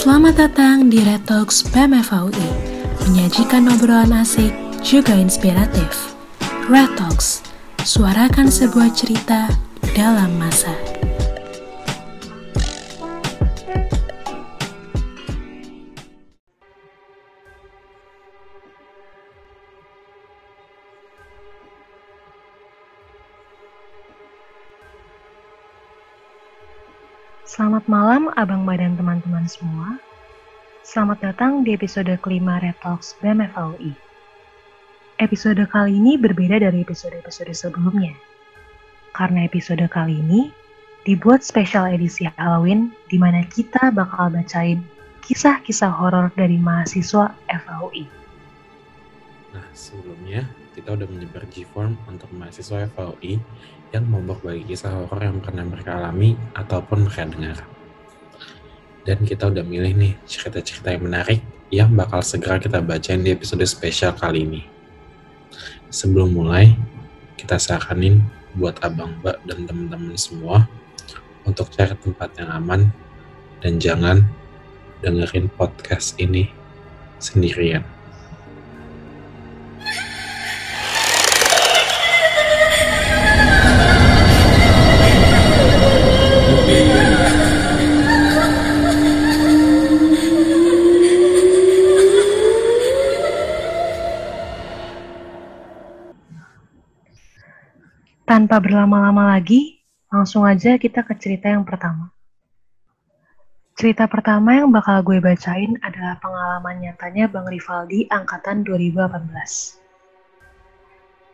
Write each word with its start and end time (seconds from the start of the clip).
Selamat 0.00 0.48
datang 0.48 0.88
di 0.88 1.04
Red 1.04 1.28
Talks 1.28 1.60
BEM 1.60 1.92
FAUI, 2.00 2.48
menyajikan 3.04 3.68
obrolan 3.68 4.24
asik 4.24 4.48
juga 4.80 5.12
inspiratif. 5.12 6.16
Red 6.72 6.96
Talks, 6.96 7.44
suarakan 7.84 8.48
sebuah 8.48 8.96
cerita 8.96 9.52
dalam 9.92 10.40
masa. 10.40 10.72
Selamat 27.60 27.84
malam 27.92 28.32
Abang 28.40 28.64
Badan 28.64 28.96
teman-teman 28.96 29.44
semua. 29.44 30.00
Selamat 30.80 31.20
datang 31.20 31.60
di 31.60 31.76
episode 31.76 32.08
kelima 32.24 32.56
Red 32.56 32.80
Talks 32.80 33.12
BMFAUI. 33.20 33.92
Episode 35.20 35.68
kali 35.68 36.00
ini 36.00 36.16
berbeda 36.16 36.56
dari 36.56 36.80
episode-episode 36.80 37.52
sebelumnya. 37.52 38.16
Karena 39.12 39.44
episode 39.44 39.84
kali 39.92 40.24
ini 40.24 40.48
dibuat 41.04 41.44
spesial 41.44 41.92
edisi 41.92 42.24
Halloween 42.40 42.96
di 43.12 43.20
mana 43.20 43.44
kita 43.44 43.92
bakal 43.92 44.32
bacain 44.32 44.80
kisah-kisah 45.20 45.92
horor 45.92 46.32
dari 46.40 46.56
mahasiswa 46.56 47.28
FAUI. 47.44 48.19
Nah, 49.50 49.66
sebelumnya 49.74 50.46
kita 50.78 50.94
udah 50.94 51.10
menyebar 51.10 51.42
G-Form 51.50 51.98
untuk 52.06 52.30
mahasiswa 52.30 52.86
FAUI 52.94 53.42
yang 53.90 54.06
mau 54.06 54.22
berbagi 54.22 54.62
kisah 54.70 54.94
horor 54.94 55.26
yang 55.26 55.42
pernah 55.42 55.66
mereka 55.66 55.98
alami 55.98 56.38
ataupun 56.54 57.10
mereka 57.10 57.26
dengar. 57.26 57.58
Dan 59.02 59.26
kita 59.26 59.50
udah 59.50 59.66
milih 59.66 59.98
nih 59.98 60.14
cerita-cerita 60.22 60.94
yang 60.94 61.02
menarik 61.10 61.42
yang 61.74 61.90
bakal 61.98 62.22
segera 62.22 62.62
kita 62.62 62.78
bacain 62.78 63.26
di 63.26 63.34
episode 63.34 63.66
spesial 63.66 64.14
kali 64.14 64.46
ini. 64.46 64.62
Sebelum 65.90 66.30
mulai, 66.30 66.70
kita 67.34 67.58
saranin 67.58 68.22
buat 68.54 68.78
abang, 68.86 69.18
mbak, 69.18 69.42
dan 69.50 69.66
teman-teman 69.66 70.14
semua 70.14 70.70
untuk 71.42 71.70
cari 71.74 71.98
tempat 71.98 72.30
yang 72.38 72.50
aman 72.54 72.90
dan 73.58 73.82
jangan 73.82 74.22
dengerin 75.02 75.50
podcast 75.58 76.14
ini 76.22 76.50
sendirian. 77.18 77.82
Tanpa 98.50 98.66
berlama-lama 98.66 99.38
lagi, 99.38 99.78
langsung 100.10 100.42
aja 100.42 100.74
kita 100.74 101.06
ke 101.06 101.14
cerita 101.22 101.46
yang 101.54 101.62
pertama. 101.62 102.10
Cerita 103.78 104.10
pertama 104.10 104.58
yang 104.58 104.74
bakal 104.74 105.06
gue 105.06 105.22
bacain 105.22 105.78
adalah 105.86 106.18
pengalaman 106.18 106.82
nyatanya 106.82 107.30
Bang 107.30 107.46
Rivaldi 107.46 108.10
angkatan 108.10 108.66
2018. 108.66 109.22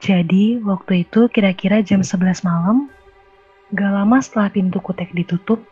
Jadi, 0.05 0.61
waktu 0.61 1.09
itu 1.09 1.33
kira-kira 1.33 1.81
jam 1.81 2.05
11 2.05 2.45
malam, 2.45 2.93
gak 3.73 3.97
lama 3.97 4.21
setelah 4.21 4.53
pintu 4.53 4.77
kutek 4.85 5.09
ditutup, 5.17 5.65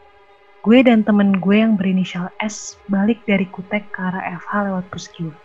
gue 0.64 0.80
dan 0.80 1.04
temen 1.04 1.44
gue 1.44 1.60
yang 1.60 1.76
berinisial 1.76 2.32
S 2.40 2.80
balik 2.88 3.20
dari 3.28 3.44
kutek 3.52 3.84
ke 3.92 4.00
arah 4.00 4.40
FH 4.40 4.72
lewat 4.72 4.88
Puskiwa. 4.88 5.36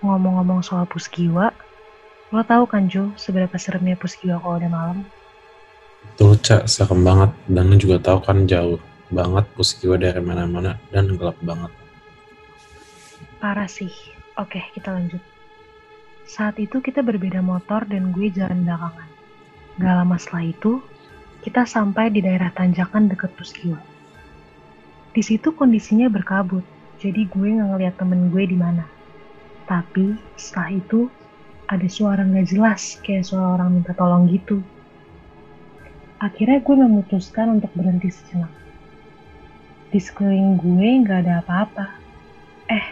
Ngomong-ngomong 0.00 0.64
soal 0.64 0.88
Puskiwa, 0.88 1.52
Lo 2.32 2.40
tau 2.40 2.64
kan 2.64 2.88
Jo, 2.88 3.12
seberapa 3.20 3.52
seremnya 3.60 3.92
Puskiwa 4.00 4.40
kalau 4.40 4.56
udah 4.56 4.72
malam? 4.72 4.98
Betul, 6.02 6.40
Cak. 6.40 6.64
Serem 6.64 7.04
banget. 7.04 7.28
Dan 7.44 7.68
lo 7.68 7.76
juga 7.76 8.00
tahu 8.00 8.24
kan 8.24 8.48
jauh 8.48 8.80
banget 9.12 9.44
Puskiwa 9.52 10.00
dari 10.00 10.24
mana-mana 10.24 10.80
dan 10.88 11.12
gelap 11.12 11.36
banget. 11.44 11.68
Parah 13.36 13.68
sih. 13.68 13.92
Oke, 14.40 14.64
kita 14.72 14.96
lanjut. 14.96 15.20
Saat 16.24 16.56
itu 16.56 16.80
kita 16.80 17.04
berbeda 17.04 17.44
motor 17.44 17.84
dan 17.84 18.16
gue 18.16 18.32
jalan 18.32 18.64
belakangan. 18.64 19.10
Gak 19.76 19.92
lama 19.92 20.16
setelah 20.16 20.44
itu, 20.48 20.80
kita 21.44 21.68
sampai 21.68 22.08
di 22.08 22.24
daerah 22.24 22.48
tanjakan 22.56 23.12
deket 23.12 23.36
Puskiwa. 23.36 23.76
Di 25.12 25.20
situ 25.20 25.52
kondisinya 25.52 26.08
berkabut, 26.08 26.64
jadi 26.96 27.28
gue 27.28 27.48
nggak 27.60 27.68
ngeliat 27.76 27.94
temen 28.00 28.32
gue 28.32 28.44
di 28.48 28.56
mana. 28.56 28.88
Tapi 29.68 30.16
setelah 30.40 30.72
itu 30.72 31.12
ada 31.68 31.88
suara 31.88 32.26
nggak 32.26 32.48
jelas 32.50 32.98
kayak 33.02 33.26
suara 33.26 33.58
orang 33.58 33.80
minta 33.80 33.92
tolong 33.94 34.26
gitu. 34.30 34.62
Akhirnya 36.22 36.62
gue 36.62 36.76
memutuskan 36.78 37.58
untuk 37.58 37.74
berhenti 37.74 38.10
sejenak. 38.10 38.50
Di 39.90 39.98
sekeliling 39.98 40.58
gue 40.62 40.88
nggak 41.02 41.26
ada 41.26 41.42
apa-apa. 41.42 41.86
Eh, 42.70 42.86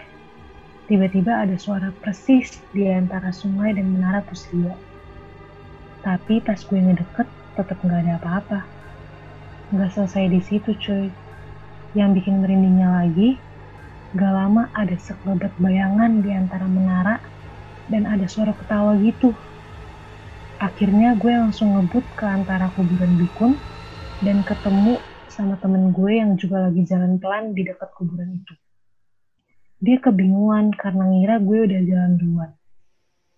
tiba-tiba 0.91 1.47
ada 1.47 1.55
suara 1.55 1.95
persis 2.03 2.59
di 2.75 2.91
antara 2.91 3.31
sungai 3.31 3.75
dan 3.75 3.95
menara 3.95 4.21
Pusia. 4.27 4.75
Tapi 6.03 6.43
pas 6.43 6.59
gue 6.59 6.81
ngedeket, 6.81 7.29
tetap 7.55 7.79
nggak 7.87 8.01
ada 8.07 8.13
apa-apa. 8.19 8.61
Nggak 9.71 9.91
selesai 9.95 10.27
di 10.27 10.41
situ 10.43 10.75
cuy. 10.75 11.09
Yang 11.95 12.23
bikin 12.23 12.43
merindingnya 12.43 13.03
lagi, 13.03 13.35
gak 14.15 14.31
lama 14.35 14.67
ada 14.75 14.95
sekelebat 14.99 15.55
bayangan 15.59 16.23
di 16.23 16.31
antara 16.35 16.67
menara 16.67 17.23
dan 17.91 18.07
ada 18.07 18.25
suara 18.31 18.55
ketawa 18.55 18.95
gitu. 19.03 19.35
Akhirnya 20.63 21.19
gue 21.19 21.33
langsung 21.35 21.75
ngebut 21.75 22.07
ke 22.15 22.25
antara 22.25 22.71
kuburan 22.73 23.19
bikun 23.19 23.59
dan 24.23 24.47
ketemu 24.47 25.03
sama 25.27 25.59
temen 25.59 25.91
gue 25.91 26.13
yang 26.21 26.39
juga 26.39 26.71
lagi 26.71 26.87
jalan 26.87 27.19
pelan 27.19 27.53
di 27.53 27.67
dekat 27.67 27.91
kuburan 27.99 28.39
itu. 28.39 28.55
Dia 29.81 29.97
kebingungan 29.99 30.77
karena 30.77 31.05
ngira 31.09 31.37
gue 31.41 31.59
udah 31.67 31.81
jalan 31.83 32.13
duluan. 32.21 32.51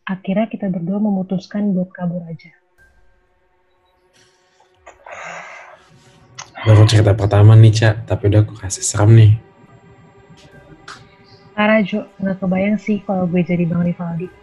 Akhirnya 0.02 0.50
kita 0.50 0.66
berdua 0.66 0.98
memutuskan 0.98 1.70
buat 1.70 1.94
kabur 1.94 2.26
aja. 2.26 2.50
Baru 6.62 6.82
cerita 6.86 7.14
pertama 7.14 7.54
nih, 7.54 7.70
Cak. 7.74 8.10
Tapi 8.10 8.22
udah 8.30 8.42
aku 8.42 8.54
kasih 8.58 8.82
serem 8.82 9.14
nih. 9.14 9.32
Parah 11.54 11.78
Jo, 11.86 12.10
nggak 12.18 12.42
kebayang 12.42 12.78
sih 12.80 12.98
kalau 13.06 13.30
gue 13.30 13.42
jadi 13.46 13.62
Bang 13.68 13.86
Rivaldi. 13.86 14.41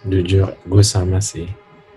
Jujur, 0.00 0.56
gue 0.64 0.80
sama 0.80 1.20
sih. 1.20 1.44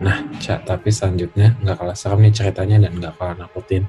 Nah, 0.03 0.27
Cak, 0.35 0.67
tapi 0.67 0.91
selanjutnya 0.91 1.55
nggak 1.63 1.79
kalah 1.79 1.95
serem 1.95 2.27
nih 2.27 2.35
ceritanya 2.35 2.83
dan 2.83 2.99
nggak 2.99 3.15
kalah 3.15 3.35
nakutin. 3.39 3.87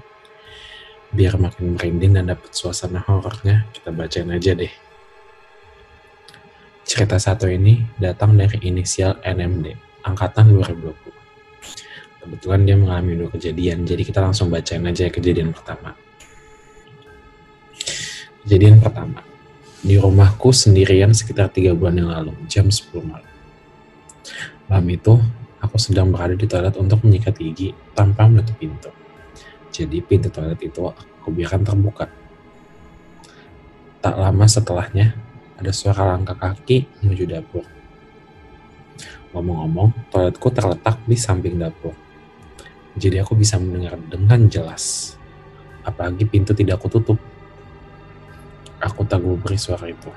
Biar 1.10 1.34
makin 1.34 1.74
merinding 1.74 2.14
dan 2.14 2.30
dapet 2.30 2.54
suasana 2.54 3.02
horornya, 3.02 3.66
kita 3.74 3.90
bacain 3.90 4.30
aja 4.30 4.54
deh. 4.54 4.70
Cerita 6.86 7.18
satu 7.18 7.50
ini 7.50 7.82
datang 7.98 8.38
dari 8.38 8.54
inisial 8.62 9.18
NMD, 9.26 9.74
angkatan 10.06 10.54
2020. 10.62 10.94
Kebetulan 12.22 12.60
dia 12.62 12.76
mengalami 12.78 13.18
dua 13.18 13.34
kejadian, 13.34 13.82
jadi 13.82 14.02
kita 14.06 14.22
langsung 14.22 14.46
bacain 14.46 14.86
aja 14.86 15.10
kejadian 15.10 15.50
pertama. 15.50 15.98
Kejadian 18.46 18.78
pertama, 18.78 19.26
di 19.82 19.98
rumahku 19.98 20.54
sendirian 20.54 21.10
sekitar 21.10 21.50
tiga 21.50 21.74
bulan 21.74 21.98
yang 21.98 22.10
lalu, 22.14 22.32
jam 22.46 22.70
10 22.70 23.02
malam. 23.02 23.33
Malam 24.68 24.86
itu, 24.88 25.14
aku 25.60 25.76
sedang 25.76 26.08
berada 26.08 26.32
di 26.32 26.48
toilet 26.48 26.76
untuk 26.80 27.04
menyikat 27.04 27.36
gigi 27.36 27.72
tanpa 27.92 28.24
menutup 28.24 28.56
pintu. 28.56 28.88
Jadi 29.68 30.00
pintu 30.00 30.28
toilet 30.32 30.60
itu 30.64 30.80
aku 30.88 31.28
biarkan 31.32 31.64
terbuka. 31.64 32.06
Tak 34.04 34.14
lama 34.20 34.44
setelahnya, 34.44 35.16
ada 35.56 35.72
suara 35.72 36.16
langkah 36.16 36.36
kaki 36.36 36.88
menuju 37.00 37.24
dapur. 37.24 37.64
Ngomong-ngomong, 39.32 40.12
toiletku 40.12 40.48
terletak 40.52 41.00
di 41.08 41.16
samping 41.16 41.56
dapur. 41.56 41.96
Jadi 42.94 43.18
aku 43.18 43.34
bisa 43.34 43.58
mendengar 43.58 43.98
dengan 43.98 44.46
jelas. 44.46 45.16
Apalagi 45.82 46.24
pintu 46.24 46.54
tidak 46.54 46.78
aku 46.78 46.88
tutup. 47.00 47.18
Aku 48.78 49.02
tak 49.08 49.24
beri 49.24 49.58
suara 49.58 49.90
itu. 49.90 50.12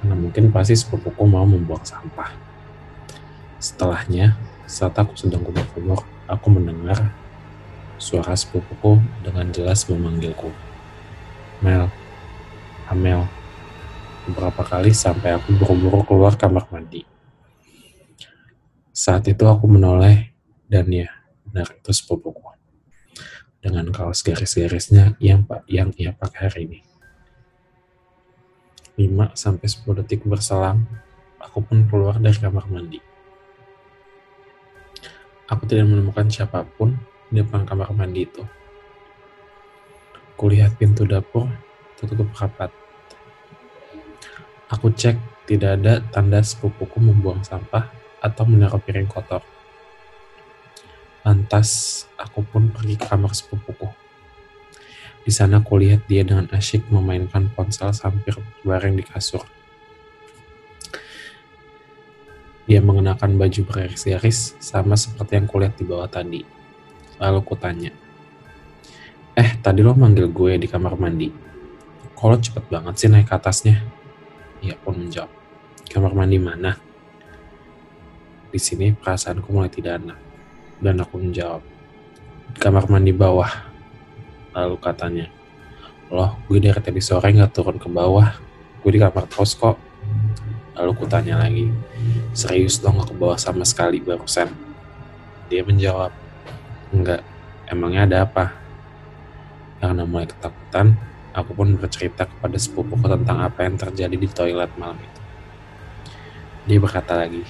Karena 0.00 0.14
mungkin 0.18 0.50
pasti 0.50 0.74
sepupuku 0.74 1.22
mau 1.28 1.46
membuang 1.46 1.84
sampah. 1.86 2.47
Setelahnya, 3.58 4.38
saat 4.70 4.94
aku 4.94 5.18
sedang 5.18 5.42
kumur-kumur, 5.42 6.06
aku 6.30 6.46
mendengar 6.46 7.10
suara 7.98 8.38
sepupuku 8.38 9.02
dengan 9.26 9.50
jelas 9.50 9.82
memanggilku. 9.90 10.54
Mel, 11.58 11.90
Amel, 12.86 13.26
beberapa 14.30 14.62
kali 14.62 14.94
sampai 14.94 15.34
aku 15.34 15.58
buru-buru 15.58 16.06
keluar 16.06 16.38
kamar 16.38 16.70
mandi. 16.70 17.02
Saat 18.94 19.26
itu 19.26 19.42
aku 19.42 19.66
menoleh 19.66 20.30
dan 20.70 20.86
ya, 20.86 21.10
benar 21.42 21.74
itu 21.74 21.90
sepupuku. 21.90 22.38
Dengan 23.58 23.90
kaos 23.90 24.22
garis-garisnya 24.22 25.18
yang 25.18 25.42
pak 25.42 25.66
yang 25.66 25.90
ia 25.98 26.14
pakai 26.14 26.46
hari 26.46 26.60
ini. 26.70 26.80
5-10 29.02 29.98
detik 29.98 30.22
berselang, 30.22 30.86
aku 31.42 31.58
pun 31.58 31.90
keluar 31.90 32.22
dari 32.22 32.38
kamar 32.38 32.70
mandi. 32.70 33.07
Aku 35.48 35.64
tidak 35.64 35.88
menemukan 35.88 36.28
siapa 36.28 36.60
pun 36.76 36.92
di 37.32 37.40
depan 37.40 37.64
kamar 37.64 37.88
mandi 37.96 38.28
itu. 38.28 38.44
Kulihat 40.36 40.76
pintu 40.76 41.08
dapur 41.08 41.48
tertutup 41.96 42.28
rapat. 42.36 42.68
Aku 44.68 44.92
cek 44.92 45.16
tidak 45.48 45.80
ada 45.80 46.04
tanda 46.12 46.44
sepupuku 46.44 47.00
membuang 47.00 47.40
sampah 47.40 47.88
atau 48.20 48.44
menaruh 48.44 48.76
piring 48.76 49.08
kotor. 49.08 49.40
Lantas, 51.24 52.04
aku 52.20 52.44
pun 52.44 52.68
pergi 52.68 53.00
ke 53.00 53.08
kamar 53.08 53.32
sepupuku. 53.32 53.88
Di 55.24 55.32
sana 55.32 55.64
kulihat 55.64 56.04
dia 56.04 56.24
dengan 56.24 56.48
asyik 56.52 56.92
memainkan 56.92 57.48
ponsel 57.56 57.96
sambil 57.96 58.36
berbaring 58.64 59.00
di 59.00 59.04
kasur. 59.04 59.44
Dia 62.68 62.84
mengenakan 62.84 63.40
baju 63.40 63.60
beriris-iris 63.64 64.60
sama 64.60 64.92
seperti 64.94 65.40
yang 65.40 65.48
kulihat 65.48 65.74
di 65.80 65.88
bawah 65.88 66.06
tadi. 66.06 66.44
Lalu 67.16 67.40
kutanya, 67.42 67.90
Eh, 69.38 69.54
tadi 69.62 69.86
lo 69.86 69.94
manggil 69.94 70.26
gue 70.34 70.58
di 70.58 70.66
kamar 70.66 70.98
mandi. 70.98 71.30
Kalau 72.18 72.34
cepet 72.34 72.66
banget 72.74 72.94
sih 72.98 73.06
naik 73.06 73.30
ke 73.30 73.38
atasnya. 73.38 73.86
Ia 74.58 74.74
pun 74.74 74.98
menjawab, 74.98 75.30
kamar 75.86 76.10
mandi 76.10 76.42
mana? 76.42 76.74
Di 78.50 78.58
sini 78.58 78.90
perasaanku 78.90 79.46
mulai 79.54 79.70
tidak 79.70 80.02
enak. 80.02 80.18
Dan 80.82 80.98
aku 80.98 81.22
menjawab, 81.22 81.62
kamar 82.58 82.90
mandi 82.90 83.14
bawah. 83.14 83.70
Lalu 84.58 84.74
katanya, 84.82 85.30
loh 86.10 86.34
gue 86.50 86.58
dari 86.58 86.82
tadi 86.82 86.98
sore 86.98 87.30
nggak 87.30 87.54
turun 87.54 87.78
ke 87.78 87.86
bawah, 87.86 88.34
gue 88.82 88.90
di 88.90 88.98
kamar 88.98 89.30
terus 89.30 89.54
kok. 89.54 89.78
Lalu 90.74 90.90
ku 90.98 91.06
tanya 91.06 91.38
lagi, 91.46 91.70
serius 92.36 92.80
dong 92.80 92.98
nggak 92.98 93.12
ke 93.12 93.14
bawah 93.16 93.38
sama 93.38 93.62
sekali 93.62 94.00
barusan? 94.00 94.50
Dia 95.48 95.64
menjawab, 95.64 96.12
enggak, 96.92 97.24
emangnya 97.68 98.02
ada 98.04 98.16
apa? 98.28 98.44
Karena 99.78 100.04
mulai 100.04 100.28
ketakutan, 100.28 100.98
aku 101.32 101.54
pun 101.54 101.78
bercerita 101.78 102.26
kepada 102.26 102.56
sepupuku 102.58 103.06
tentang 103.08 103.40
apa 103.44 103.64
yang 103.64 103.78
terjadi 103.78 104.16
di 104.16 104.28
toilet 104.28 104.72
malam 104.76 104.98
itu. 104.98 105.20
Dia 106.68 106.78
berkata 106.82 107.16
lagi, 107.16 107.46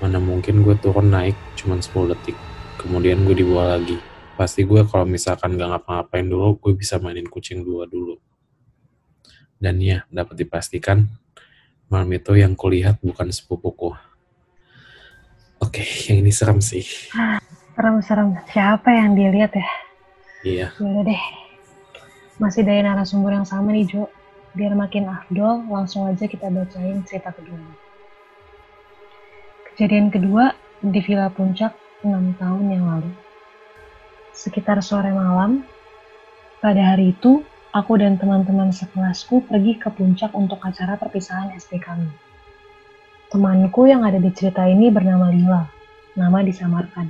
mana 0.00 0.16
mungkin 0.16 0.64
gue 0.64 0.78
turun 0.80 1.12
naik 1.12 1.36
cuma 1.58 1.76
10 1.76 2.14
detik, 2.16 2.38
kemudian 2.80 3.20
gue 3.28 3.36
dibawa 3.36 3.76
lagi 3.76 4.00
pasti 4.40 4.64
gue 4.64 4.88
kalau 4.88 5.04
misalkan 5.04 5.60
gak 5.60 5.68
ngapa-ngapain 5.68 6.24
dulu, 6.24 6.56
gue 6.56 6.72
bisa 6.72 6.96
mainin 6.96 7.28
kucing 7.28 7.60
dua 7.60 7.84
dulu. 7.84 8.16
Dan 9.60 9.76
ya, 9.84 10.08
dapat 10.08 10.40
dipastikan, 10.40 11.04
malam 11.90 12.08
itu 12.14 12.38
yang 12.38 12.54
kulihat 12.54 13.02
bukan 13.02 13.28
sepupuku. 13.34 13.90
Oke, 15.60 15.84
yang 16.08 16.24
ini 16.24 16.32
serem 16.32 16.62
sih. 16.62 16.86
Serem-serem. 17.76 18.38
Siapa 18.48 18.88
yang 18.94 19.18
dilihat 19.18 19.52
ya? 19.52 19.68
Iya. 20.46 20.66
Yaudah 20.80 21.04
deh. 21.04 21.22
Masih 22.40 22.64
dari 22.64 22.80
narasumber 22.80 23.36
yang 23.36 23.44
sama 23.44 23.76
nih, 23.76 23.84
Jo. 23.84 24.08
Biar 24.56 24.72
makin 24.72 25.10
afdol, 25.10 25.68
langsung 25.68 26.08
aja 26.08 26.24
kita 26.24 26.48
bacain 26.48 27.04
cerita 27.04 27.34
kedua. 27.34 27.60
Kejadian 29.70 30.08
kedua 30.08 30.56
di 30.80 30.98
Villa 31.04 31.28
Puncak 31.28 31.76
6 32.00 32.40
tahun 32.40 32.64
yang 32.72 32.84
lalu. 32.88 33.10
Sekitar 34.32 34.80
sore 34.80 35.12
malam, 35.12 35.68
pada 36.64 36.96
hari 36.96 37.12
itu, 37.12 37.44
aku 37.70 38.02
dan 38.02 38.18
teman-teman 38.18 38.74
sekelasku 38.74 39.46
pergi 39.46 39.78
ke 39.78 39.94
puncak 39.94 40.34
untuk 40.34 40.58
acara 40.62 40.98
perpisahan 40.98 41.54
SD 41.54 41.78
kami. 41.78 42.10
Temanku 43.30 43.86
yang 43.86 44.02
ada 44.02 44.18
di 44.18 44.30
cerita 44.34 44.66
ini 44.66 44.90
bernama 44.90 45.30
Lila, 45.30 45.62
nama 46.18 46.42
disamarkan. 46.42 47.06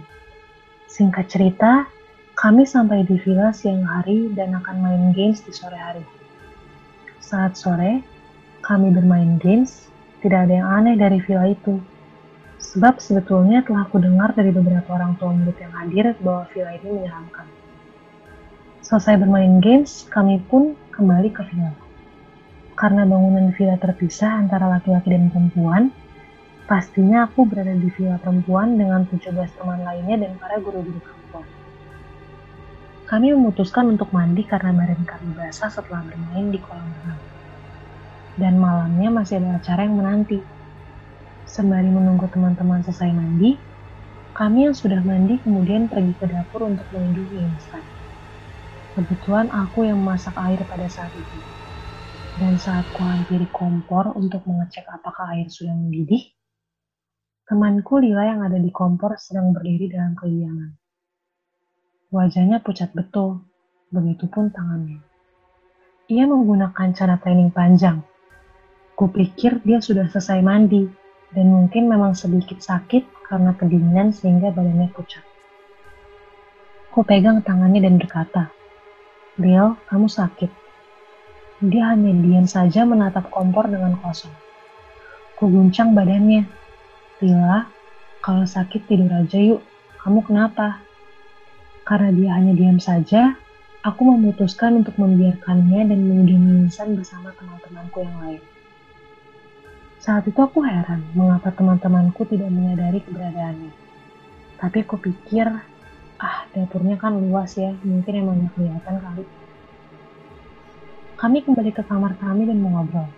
Singkat 0.84 1.26
cerita, 1.32 1.88
kami 2.36 2.68
sampai 2.68 3.08
di 3.08 3.16
villa 3.16 3.56
siang 3.56 3.88
hari 3.88 4.28
dan 4.36 4.52
akan 4.52 4.76
main 4.84 5.04
games 5.16 5.40
di 5.40 5.52
sore 5.52 5.80
hari. 5.80 6.04
Saat 7.24 7.56
sore, 7.56 8.04
kami 8.60 8.92
bermain 8.92 9.40
games, 9.40 9.88
tidak 10.20 10.44
ada 10.44 10.60
yang 10.60 10.68
aneh 10.68 10.96
dari 11.00 11.24
villa 11.24 11.48
itu. 11.48 11.80
Sebab 12.60 13.00
sebetulnya 13.00 13.64
telah 13.64 13.88
aku 13.88 13.96
dengar 13.96 14.36
dari 14.36 14.52
beberapa 14.52 14.92
orang 14.92 15.16
tua 15.16 15.32
murid 15.32 15.56
yang 15.56 15.72
hadir 15.72 16.12
bahwa 16.20 16.44
villa 16.52 16.76
ini 16.76 17.00
menyeramkan. 17.00 17.59
Selesai 18.90 19.22
bermain 19.22 19.62
games, 19.62 20.02
kami 20.10 20.42
pun 20.50 20.74
kembali 20.90 21.30
ke 21.30 21.46
villa. 21.46 21.78
Karena 22.74 23.06
bangunan 23.06 23.54
villa 23.54 23.78
terpisah 23.78 24.42
antara 24.42 24.66
laki-laki 24.66 25.14
dan 25.14 25.30
perempuan, 25.30 25.94
pastinya 26.66 27.30
aku 27.30 27.46
berada 27.46 27.70
di 27.70 27.86
villa 27.86 28.18
perempuan 28.18 28.74
dengan 28.74 29.06
17 29.06 29.30
teman 29.30 29.86
lainnya 29.86 30.26
dan 30.26 30.34
para 30.42 30.58
guru-guru 30.58 30.98
perempuan. 30.98 31.46
Kami 33.06 33.30
memutuskan 33.30 33.94
untuk 33.94 34.10
mandi 34.10 34.42
karena 34.42 34.74
badan 34.74 35.06
kami 35.06 35.38
basah 35.38 35.70
setelah 35.70 36.02
bermain 36.10 36.50
di 36.50 36.58
kolam 36.58 36.90
renang. 36.90 37.22
Dan 38.34 38.58
malamnya 38.58 39.14
masih 39.14 39.38
ada 39.38 39.62
acara 39.62 39.86
yang 39.86 40.02
menanti, 40.02 40.42
Sembari 41.46 41.94
menunggu 41.94 42.26
teman-teman 42.26 42.82
selesai 42.82 43.14
mandi, 43.14 43.54
kami 44.34 44.66
yang 44.66 44.74
sudah 44.74 44.98
mandi 45.02 45.38
kemudian 45.38 45.86
pergi 45.86 46.18
ke 46.18 46.26
dapur 46.26 46.66
untuk 46.66 46.90
menunggu 46.90 47.22
mie 47.30 47.54
instan. 47.54 47.89
Kebetulan 48.90 49.54
aku 49.54 49.86
yang 49.86 50.02
memasak 50.02 50.34
air 50.34 50.66
pada 50.66 50.90
saat 50.90 51.14
itu. 51.14 51.38
Dan 52.34 52.58
saat 52.58 52.90
ku 52.90 53.06
hampiri 53.06 53.46
kompor 53.50 54.10
untuk 54.18 54.42
mengecek 54.50 54.86
apakah 54.90 55.34
air 55.34 55.46
sudah 55.46 55.74
mendidih, 55.74 56.34
temanku 57.46 58.02
Lila 58.02 58.26
yang 58.26 58.40
ada 58.42 58.58
di 58.58 58.70
kompor 58.70 59.14
sedang 59.18 59.54
berdiri 59.54 59.90
dalam 59.90 60.18
kediaman. 60.18 60.74
Wajahnya 62.10 62.58
pucat 62.62 62.90
betul, 62.90 63.46
begitupun 63.94 64.50
tangannya. 64.50 64.98
Ia 66.10 66.26
menggunakan 66.26 66.90
cara 66.90 67.14
training 67.22 67.54
panjang. 67.54 68.02
Kupikir 68.98 69.62
dia 69.62 69.78
sudah 69.78 70.10
selesai 70.10 70.42
mandi, 70.42 70.90
dan 71.30 71.46
mungkin 71.46 71.86
memang 71.86 72.18
sedikit 72.18 72.58
sakit 72.58 73.30
karena 73.30 73.54
kedinginan 73.54 74.10
sehingga 74.10 74.50
badannya 74.50 74.90
pucat. 74.90 75.22
Ku 76.90 77.06
pegang 77.06 77.46
tangannya 77.46 77.78
dan 77.78 78.02
berkata, 78.02 78.50
Lil, 79.40 79.72
kamu 79.88 80.04
sakit. 80.04 80.52
Dia 81.64 81.96
hanya 81.96 82.12
diam 82.12 82.44
saja 82.44 82.84
menatap 82.84 83.32
kompor 83.32 83.68
dengan 83.72 83.96
kosong. 84.04 84.32
Ku 85.40 85.48
guncang 85.48 85.96
badannya. 85.96 86.44
Lila, 87.24 87.64
kalau 88.20 88.44
sakit 88.44 88.84
tidur 88.84 89.08
aja 89.08 89.40
yuk. 89.40 89.64
Kamu 90.00 90.24
kenapa? 90.24 90.80
Karena 91.88 92.12
dia 92.12 92.30
hanya 92.36 92.52
diam 92.52 92.76
saja, 92.76 93.36
aku 93.80 94.12
memutuskan 94.12 94.84
untuk 94.84 94.96
membiarkannya 95.00 95.88
dan 95.88 95.98
mengunjungi 96.04 96.68
insan 96.68 96.96
bersama 96.96 97.32
teman-temanku 97.36 98.04
yang 98.04 98.16
lain. 98.20 98.42
Saat 100.00 100.28
itu 100.28 100.40
aku 100.40 100.64
heran 100.64 101.04
mengapa 101.12 101.52
teman-temanku 101.52 102.24
tidak 102.28 102.48
menyadari 102.48 103.04
keberadaannya. 103.04 103.72
Tapi 104.60 104.76
aku 104.84 104.96
pikir, 105.00 105.48
ah 106.20 106.44
dapurnya 106.52 107.00
kan 107.00 107.16
luas 107.16 107.56
ya, 107.56 107.72
mungkin 107.80 108.12
emang 108.12 108.36
gak 108.44 108.52
kelihatan 108.54 108.96
kali. 109.00 109.24
Kami 111.16 111.38
kembali 111.44 111.72
ke 111.72 111.82
kamar 111.84 112.16
kami 112.20 112.48
dan 112.48 112.60
mengobrol. 112.60 113.08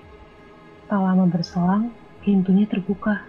Tak 0.86 1.00
lama 1.02 1.26
berselang, 1.26 1.90
pintunya 2.22 2.66
terbuka. 2.66 3.22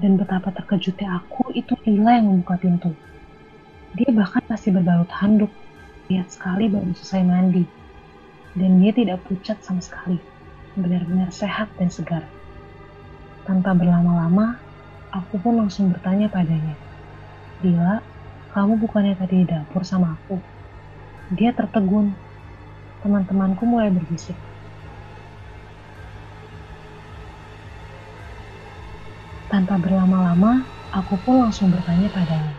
Dan 0.00 0.16
betapa 0.16 0.48
terkejutnya 0.52 1.20
aku, 1.20 1.52
itu 1.52 1.76
Lila 1.84 2.16
yang 2.16 2.32
membuka 2.32 2.56
pintu. 2.56 2.96
Dia 3.92 4.08
bahkan 4.16 4.40
masih 4.48 4.72
berbalut 4.72 5.12
handuk. 5.12 5.52
Lihat 6.08 6.32
sekali 6.32 6.72
baru 6.72 6.96
selesai 6.96 7.24
mandi. 7.24 7.64
Dan 8.56 8.80
dia 8.80 8.92
tidak 8.96 9.20
pucat 9.28 9.60
sama 9.60 9.84
sekali. 9.84 10.16
Benar-benar 10.80 11.28
sehat 11.28 11.68
dan 11.76 11.92
segar. 11.92 12.24
Tanpa 13.44 13.76
berlama-lama, 13.76 14.56
aku 15.12 15.36
pun 15.44 15.60
langsung 15.60 15.92
bertanya 15.92 16.32
padanya. 16.32 16.72
Dila, 17.60 18.00
kamu 18.50 18.82
bukannya 18.82 19.14
tadi 19.14 19.42
di 19.42 19.46
dapur 19.46 19.86
sama 19.86 20.18
aku? 20.18 20.38
Dia 21.34 21.54
tertegun. 21.54 22.10
Teman-temanku 23.00 23.64
mulai 23.64 23.88
berbisik. 23.94 24.36
Tanpa 29.50 29.78
berlama-lama, 29.82 30.68
aku 30.94 31.18
pun 31.22 31.42
langsung 31.42 31.74
bertanya 31.74 32.10
padanya. 32.12 32.54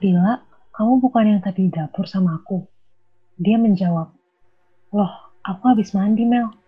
Dila, 0.00 0.40
kamu 0.72 0.92
bukan 1.02 1.24
yang 1.36 1.40
tadi 1.44 1.68
di 1.68 1.72
dapur 1.72 2.08
sama 2.08 2.40
aku? 2.40 2.64
Dia 3.36 3.56
menjawab, 3.60 4.12
Loh, 4.92 5.12
aku 5.44 5.62
habis 5.72 5.92
mandi, 5.96 6.24
Mel 6.24 6.62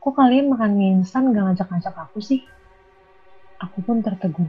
kok 0.00 0.16
kalian 0.16 0.48
makan 0.48 0.80
mie 0.80 0.96
instan 0.96 1.28
gak 1.28 1.44
ngajak-ngajak 1.44 1.92
aku 1.92 2.24
sih? 2.24 2.40
Aku 3.60 3.84
pun 3.84 4.00
tertegun. 4.00 4.48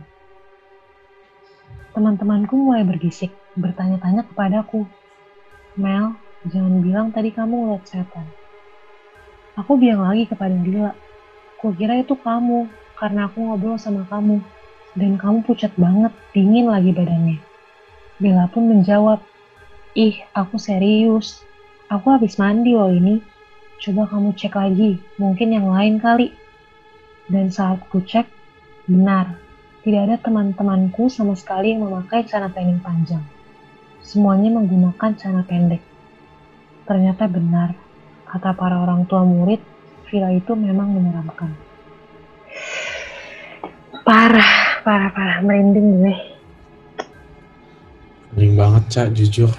Teman-temanku 1.92 2.56
mulai 2.56 2.88
berbisik, 2.88 3.36
bertanya-tanya 3.60 4.24
kepadaku. 4.32 4.88
Mel, 5.76 6.16
jangan 6.48 6.80
bilang 6.80 7.08
tadi 7.12 7.36
kamu 7.36 7.52
ngeliat 7.52 7.84
setan. 7.84 8.24
Aku 9.60 9.76
bilang 9.76 10.08
lagi 10.08 10.24
kepada 10.24 10.56
Dila, 10.56 10.96
kira 11.76 12.00
itu 12.00 12.16
kamu, 12.16 12.72
karena 12.96 13.28
aku 13.28 13.44
ngobrol 13.44 13.76
sama 13.76 14.08
kamu. 14.08 14.40
Dan 14.96 15.20
kamu 15.20 15.44
pucat 15.44 15.76
banget, 15.76 16.16
dingin 16.32 16.72
lagi 16.72 16.96
badannya. 16.96 17.44
Bella 18.24 18.48
pun 18.48 18.72
menjawab, 18.72 19.20
ih 19.98 20.16
aku 20.32 20.56
serius. 20.56 21.44
Aku 21.92 22.08
habis 22.08 22.40
mandi 22.40 22.72
loh 22.72 22.88
ini. 22.88 23.20
Coba 23.82 24.08
kamu 24.08 24.32
cek 24.38 24.56
lagi, 24.56 24.96
mungkin 25.20 25.52
yang 25.52 25.68
lain 25.68 26.00
kali. 26.00 26.32
Dan 27.28 27.52
saat 27.52 27.84
ku 27.92 28.00
cek, 28.00 28.30
benar, 28.88 29.41
tidak 29.82 30.02
ada 30.06 30.16
teman-temanku 30.22 31.10
sama 31.10 31.34
sekali 31.34 31.74
yang 31.74 31.90
memakai 31.90 32.22
celana 32.30 32.54
pendek 32.54 32.86
panjang. 32.86 33.26
Semuanya 34.06 34.54
menggunakan 34.54 35.18
celana 35.18 35.42
pendek. 35.42 35.82
Ternyata 36.86 37.26
benar, 37.26 37.74
kata 38.30 38.54
para 38.54 38.78
orang 38.78 39.10
tua 39.10 39.26
murid, 39.26 39.58
villa 40.06 40.30
itu 40.30 40.54
memang 40.54 40.94
menyeramkan. 40.94 41.50
Parah, 44.06 44.82
parah, 44.86 45.10
parah, 45.10 45.40
merinding 45.42 45.88
gue. 45.98 46.14
Merinding 48.38 48.54
banget, 48.58 48.84
Cak, 48.94 49.08
jujur. 49.18 49.50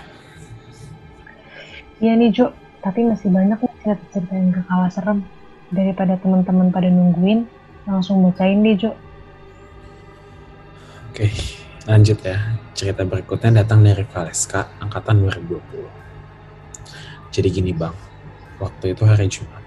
Iya 1.99 2.15
nih, 2.15 2.31
Jo, 2.31 2.55
tapi 2.79 3.07
masih 3.07 3.27
banyak 3.31 3.59
nih 3.59 3.75
cerita-cerita 3.83 4.33
yang 4.39 4.55
gak 4.55 4.67
kalah 4.71 4.91
serem. 4.91 5.19
Daripada 5.75 6.15
teman-teman 6.21 6.71
pada 6.71 6.87
nungguin, 6.87 7.47
langsung 7.91 8.23
bacain 8.23 8.63
deh, 8.63 8.79
Jo. 8.79 8.95
Oke, 11.13 11.29
lanjut 11.85 12.25
ya. 12.25 12.57
Cerita 12.73 13.05
berikutnya 13.05 13.61
datang 13.61 13.85
dari 13.85 14.01
Valeska, 14.01 14.81
angkatan 14.81 15.29
2020. 15.29 15.85
Jadi 17.29 17.49
gini 17.53 17.77
bang, 17.77 17.93
waktu 18.57 18.97
itu 18.97 19.05
hari 19.05 19.29
Jumat, 19.29 19.61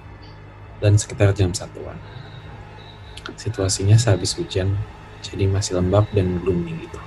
dan 0.81 0.97
sekitar 0.97 1.37
jam 1.37 1.53
satuan. 1.53 2.01
Situasinya 3.37 3.93
sehabis 3.93 4.33
hujan, 4.41 4.73
jadi 5.21 5.45
masih 5.45 5.77
lembab 5.77 6.09
dan 6.17 6.41
gloomy 6.41 6.81
gitu. 6.81 6.97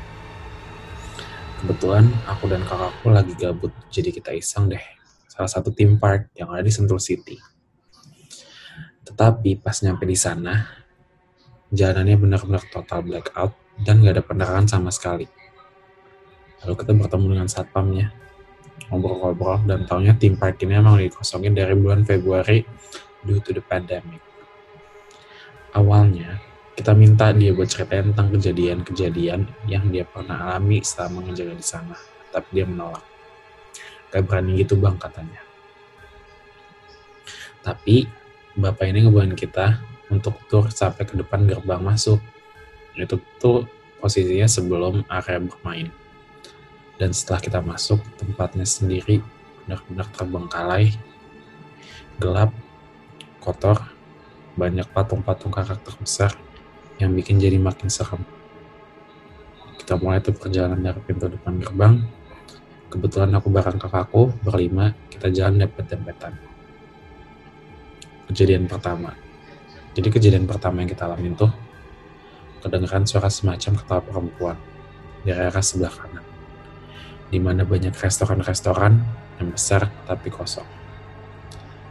Kebetulan 1.59 2.07
aku 2.31 2.47
dan 2.47 2.63
kakakku 2.63 3.11
lagi 3.11 3.35
gabut, 3.35 3.75
jadi 3.91 4.15
kita 4.15 4.39
iseng 4.39 4.71
deh. 4.71 4.87
Salah 5.27 5.51
satu 5.51 5.75
theme 5.75 5.99
park 5.99 6.31
yang 6.39 6.55
ada 6.55 6.63
di 6.63 6.71
Sentul 6.71 7.03
City. 7.03 7.35
Tetapi 9.03 9.59
pas 9.59 9.83
nyampe 9.83 10.07
di 10.07 10.15
sana, 10.15 10.63
jalanannya 11.75 12.15
benar-benar 12.15 12.63
total 12.71 13.03
blackout 13.03 13.67
dan 13.83 14.03
gak 14.03 14.19
ada 14.19 14.25
penerangan 14.25 14.67
sama 14.67 14.91
sekali. 14.91 15.27
Lalu 16.65 16.75
kita 16.75 16.93
bertemu 16.95 17.27
dengan 17.39 17.49
satpamnya, 17.49 18.11
ngobrol-ngobrol, 18.91 19.63
dan 19.67 19.87
taunya 19.87 20.15
theme 20.19 20.35
park 20.35 20.59
ini 20.67 20.79
emang 20.79 20.99
dikosongin 20.99 21.55
dari 21.55 21.75
bulan 21.79 22.03
Februari 22.03 22.67
due 23.23 23.39
to 23.43 23.55
the 23.55 23.63
pandemic 23.63 24.19
awalnya 25.77 26.41
kita 26.79 26.95
minta 26.95 27.35
dia 27.35 27.51
buat 27.51 27.67
ceritain 27.67 28.15
tentang 28.15 28.39
kejadian-kejadian 28.39 29.51
yang 29.67 29.91
dia 29.91 30.07
pernah 30.07 30.47
alami 30.47 30.79
selama 30.79 31.27
menjaga 31.27 31.59
di 31.59 31.67
sana. 31.67 31.99
Tapi 32.31 32.49
dia 32.55 32.67
menolak. 32.71 33.03
Gak 34.15 34.23
berani 34.23 34.63
gitu 34.63 34.79
bang 34.79 34.95
katanya. 34.95 35.43
Tapi 37.67 38.07
bapak 38.55 38.95
ini 38.95 39.11
ngebuahin 39.11 39.35
kita 39.35 39.83
untuk 40.15 40.39
tur 40.47 40.71
sampai 40.71 41.03
ke 41.03 41.19
depan 41.19 41.51
gerbang 41.51 41.83
masuk. 41.83 42.23
Itu 42.99 43.23
tuh 43.39 43.71
posisinya 44.03 44.51
sebelum 44.51 45.07
area 45.07 45.39
bermain. 45.39 45.89
Dan 46.99 47.15
setelah 47.15 47.39
kita 47.39 47.63
masuk, 47.63 48.03
tempatnya 48.19 48.67
sendiri 48.67 49.23
benar-benar 49.63 50.11
terbengkalai, 50.11 50.97
gelap, 52.19 52.51
kotor, 53.39 53.79
banyak 54.59 54.89
patung-patung 54.91 55.55
karakter 55.55 55.95
besar 56.03 56.35
yang 56.99 57.15
bikin 57.15 57.39
jadi 57.39 57.55
makin 57.63 57.87
serem. 57.87 58.27
Kita 59.79 59.95
mulai 59.95 60.19
tuh 60.19 60.35
perjalanan 60.35 60.83
dari 60.83 61.01
pintu 61.07 61.31
depan 61.31 61.63
gerbang. 61.63 62.03
Kebetulan 62.91 63.31
aku 63.37 63.49
bareng 63.53 63.79
kakakku, 63.79 64.35
berlima, 64.43 64.97
kita 65.13 65.31
jalan 65.31 65.63
dempet-dempetan. 65.63 66.35
Kejadian 68.33 68.67
pertama. 68.67 69.15
Jadi 69.95 70.09
kejadian 70.11 70.45
pertama 70.49 70.83
yang 70.83 70.91
kita 70.91 71.07
alami 71.07 71.33
tuh, 71.37 71.53
kedengeran 72.61 73.05
suara 73.09 73.31
semacam 73.31 73.73
ketawa 73.79 74.03
perempuan 74.03 74.57
di 75.23 75.31
area 75.35 75.63
sebelah 75.63 75.93
kanan. 75.93 76.25
Di 77.29 77.39
mana 77.39 77.63
banyak 77.67 77.93
restoran-restoran 77.93 78.99
yang 79.39 79.49
besar 79.53 79.91
tapi 80.09 80.33
kosong 80.33 80.79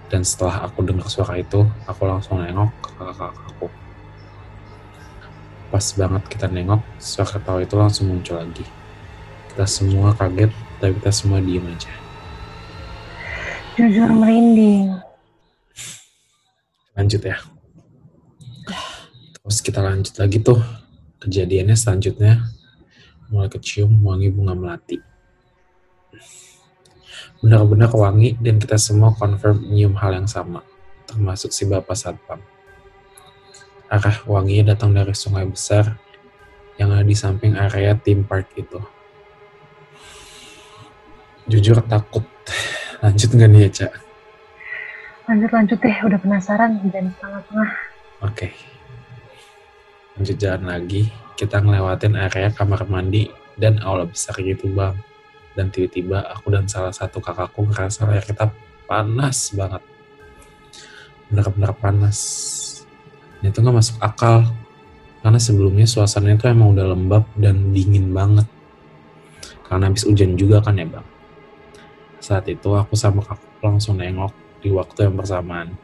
dan 0.07 0.23
setelah 0.23 0.63
aku 0.63 0.87
dengar 0.87 1.11
suara 1.11 1.35
itu, 1.35 1.67
aku 1.83 2.07
langsung 2.07 2.39
nengok 2.39 2.71
ke 2.79 2.89
kakak-kakakku. 2.95 3.67
Pas 5.67 5.85
banget 5.99 6.23
kita 6.31 6.47
nengok, 6.47 6.79
suara 6.95 7.35
ketawa 7.35 7.59
itu 7.59 7.75
langsung 7.75 8.07
muncul 8.07 8.39
lagi. 8.39 8.63
Kita 9.51 9.67
semua 9.67 10.15
kaget, 10.15 10.51
tapi 10.79 10.95
kita 11.03 11.11
semua 11.11 11.43
diem 11.43 11.67
aja. 11.67 11.91
Jujur 13.75 14.09
merinding. 14.15 14.95
Lanjut 16.95 17.21
ya. 17.27 17.37
Terus 19.47 19.59
kita 19.63 19.79
lanjut 19.79 20.11
lagi 20.19 20.43
tuh. 20.43 20.59
Kejadiannya 21.17 21.73
selanjutnya 21.73 22.45
mulai 23.31 23.49
kecium 23.49 23.89
wangi 24.05 24.29
bunga 24.29 24.53
melati 24.53 25.01
benar-benar 27.41 27.93
wangi 27.93 28.33
dan 28.41 28.57
kita 28.57 28.77
semua 28.81 29.13
confirm 29.13 29.61
nyium 29.69 29.93
hal 29.97 30.17
yang 30.17 30.29
sama, 30.29 30.65
termasuk 31.05 31.53
si 31.53 31.69
bapak 31.69 31.93
satpam. 31.93 32.41
Arah 33.87 34.17
wanginya 34.27 34.75
datang 34.75 34.91
dari 34.91 35.15
sungai 35.15 35.47
besar 35.47 35.95
yang 36.75 36.91
ada 36.91 37.05
di 37.05 37.15
samping 37.15 37.55
area 37.55 37.95
theme 37.95 38.25
park 38.25 38.51
itu. 38.57 38.81
Jujur 41.47 41.79
takut. 41.87 42.25
Lanjut 43.03 43.29
nggak 43.31 43.49
nih 43.53 43.61
ya, 43.69 43.69
Cak? 43.71 43.93
Lanjut-lanjut 45.31 45.79
deh, 45.79 45.97
udah 46.03 46.19
penasaran 46.19 46.81
dan 46.91 47.13
setengah-tengah. 47.15 47.71
Oke. 48.25 48.51
Okay. 48.51 48.51
Lanjut 50.17 50.37
jalan 50.41 50.65
lagi, 50.65 51.13
kita 51.37 51.61
ngelewatin 51.61 52.17
area 52.17 52.49
kamar 52.49 52.89
mandi 52.89 53.29
dan 53.53 53.77
aula 53.85 54.09
besar 54.09 54.33
gitu, 54.41 54.65
Bang. 54.73 54.97
Dan 55.53 55.69
tiba-tiba 55.69 56.25
aku 56.25 56.49
dan 56.49 56.65
salah 56.65 56.89
satu 56.89 57.21
kakakku 57.21 57.69
ngerasa 57.69 58.09
leher 58.09 58.25
kita 58.25 58.49
panas 58.89 59.53
banget. 59.53 59.85
Benar-benar 61.29 61.77
panas. 61.77 62.17
Dan 63.41 63.53
itu 63.53 63.61
nggak 63.61 63.77
masuk 63.77 63.97
akal. 64.01 64.49
Karena 65.21 65.37
sebelumnya 65.37 65.85
suasananya 65.85 66.41
itu 66.41 66.45
emang 66.49 66.73
udah 66.73 66.97
lembab 66.97 67.29
dan 67.37 67.69
dingin 67.69 68.09
banget. 68.09 68.49
Karena 69.69 69.93
habis 69.93 70.01
hujan 70.01 70.33
juga 70.33 70.65
kan 70.65 70.81
ya 70.81 70.89
bang. 70.89 71.07
Saat 72.17 72.49
itu 72.49 72.73
aku 72.73 72.97
sama 72.97 73.21
kakakku 73.21 73.61
langsung 73.61 74.01
nengok 74.01 74.33
di 74.65 74.73
waktu 74.73 75.09
yang 75.09 75.13
bersamaan. 75.13 75.77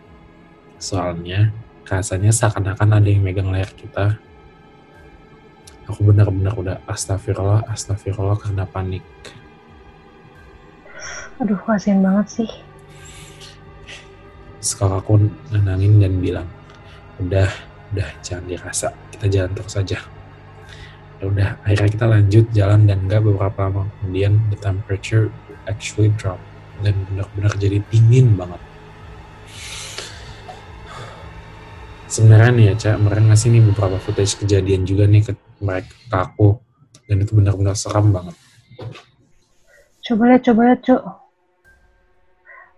Soalnya 0.82 1.54
rasanya 1.88 2.32
seakan-akan 2.32 3.00
ada 3.00 3.08
yang 3.08 3.24
megang 3.24 3.52
leher 3.52 3.70
kita 3.76 4.20
aku 5.88 6.00
benar-benar 6.12 6.54
udah 6.56 6.78
astagfirullah 6.88 7.68
astagfirullah 7.68 8.40
karena 8.40 8.64
panik 8.64 9.04
Aduh, 11.42 11.58
kasihan 11.66 12.00
banget 12.06 12.28
sih. 12.30 12.50
Sekarang 14.62 15.02
aku 15.02 15.14
nenangin 15.50 15.98
dan 15.98 16.14
bilang, 16.22 16.48
udah, 17.18 17.50
udah 17.90 18.10
jangan 18.22 18.46
dirasa, 18.46 18.94
kita 19.10 19.26
jalan 19.28 19.52
terus 19.58 19.74
saja. 19.74 20.00
Ya 21.18 21.26
udah, 21.26 21.50
akhirnya 21.66 21.90
kita 21.90 22.06
lanjut 22.06 22.46
jalan 22.54 22.86
dan 22.86 23.10
gak 23.10 23.26
beberapa 23.26 23.66
lama 23.66 23.90
kemudian 24.00 24.40
the 24.54 24.58
temperature 24.62 25.34
actually 25.66 26.14
drop 26.16 26.38
dan 26.86 26.94
benar-benar 27.10 27.52
jadi 27.58 27.82
dingin 27.90 28.38
banget. 28.38 28.62
Sebenarnya 32.14 32.52
nih 32.54 32.66
ya, 32.70 32.74
Cak, 32.78 32.96
mereka 33.02 33.22
ngasih 33.26 33.50
nih 33.50 33.62
beberapa 33.74 33.98
footage 33.98 34.38
kejadian 34.38 34.86
juga 34.86 35.10
nih 35.10 35.26
ke 35.26 35.34
mereka 35.58 35.90
ke 35.90 36.18
aku. 36.22 36.62
Dan 37.10 37.26
itu 37.26 37.34
benar-benar 37.34 37.74
seram 37.74 38.14
banget. 38.14 38.38
Coba 40.06 40.30
lihat, 40.30 40.46
coba 40.46 40.62
lihat, 40.70 40.82
Cuk. 40.86 41.02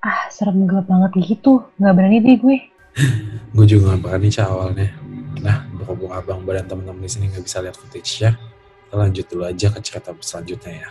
Ah 0.06 0.30
serem 0.32 0.64
gelap 0.64 0.88
banget 0.88 1.12
gitu. 1.20 1.68
Nggak 1.82 1.94
berani 1.98 2.18
deh 2.24 2.38
gue. 2.40 2.58
Gue 3.58 3.66
juga 3.66 3.98
gak 3.98 4.02
berani 4.06 4.30
sih 4.30 4.46
awalnya. 4.46 4.94
Nah 5.42 5.66
berhubung 5.74 6.14
abang 6.14 6.46
badan 6.46 6.70
temen-temen 6.70 7.02
di 7.02 7.10
sini 7.10 7.26
nggak 7.34 7.44
bisa 7.44 7.58
lihat 7.66 7.74
footage 7.74 8.22
ya. 8.22 8.38
Kita 8.86 8.96
lanjut 9.02 9.26
dulu 9.26 9.44
aja 9.50 9.68
ke 9.74 9.80
cerita 9.82 10.14
selanjutnya 10.22 10.86
ya. 10.86 10.90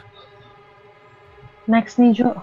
Next 1.70 2.02
nih 2.02 2.10
Jo 2.10 2.34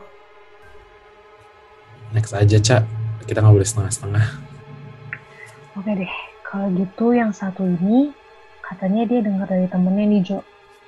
next 2.11 2.35
aja 2.35 2.57
cak. 2.59 2.83
Kita 3.27 3.39
nggak 3.39 3.55
boleh 3.55 3.67
setengah-setengah 3.67 4.50
oke 5.77 5.91
deh 5.91 6.13
kalau 6.43 6.67
gitu 6.75 7.15
yang 7.15 7.31
satu 7.31 7.63
ini 7.63 8.11
katanya 8.65 9.07
dia 9.07 9.19
dengar 9.23 9.47
dari 9.47 9.67
temennya 9.67 10.05
nih 10.07 10.21
Jo 10.23 10.39